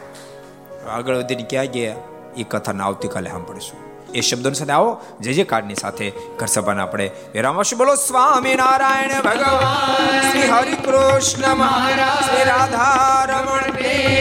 [0.87, 1.97] આગળ વધીને ક્યાં ગયા?
[2.37, 3.90] એ કથાને આવતીકાલે સાંભળીશું.
[4.15, 5.01] એ શબ્દોની સાથે આવો.
[5.21, 11.55] જે જે કાર્ડની સાથે ઘર સભાના આપણે વિરામશ બોલો, સ્વામી નારાયણ ભગવાન, શ્રી હરિ કૃષ્ણ
[11.55, 13.61] મહારાજ, શ્રી રાધા રમણ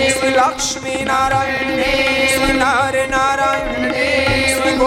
[0.10, 1.82] શ્રી લક્ષ્મી નારાયણ,
[2.28, 3.92] શ્રી નર નારાયણ,
[4.62, 4.78] શ્રી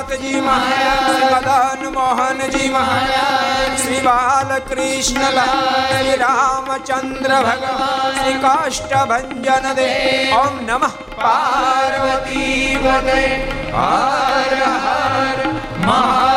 [0.00, 10.30] ગોપીનાથજી મહારાજ શ્રી મદન મોહનજી મહારાજ, શ્રી બાલકૃષ્ણ શ્રી રામચંદ્ર ભગવાન, શ્રી કાષ્ટભન દે.
[10.32, 10.88] ઓમ નમઃ.
[11.22, 12.78] પાર્વતી
[13.74, 15.48] હર હર
[15.86, 16.36] મહા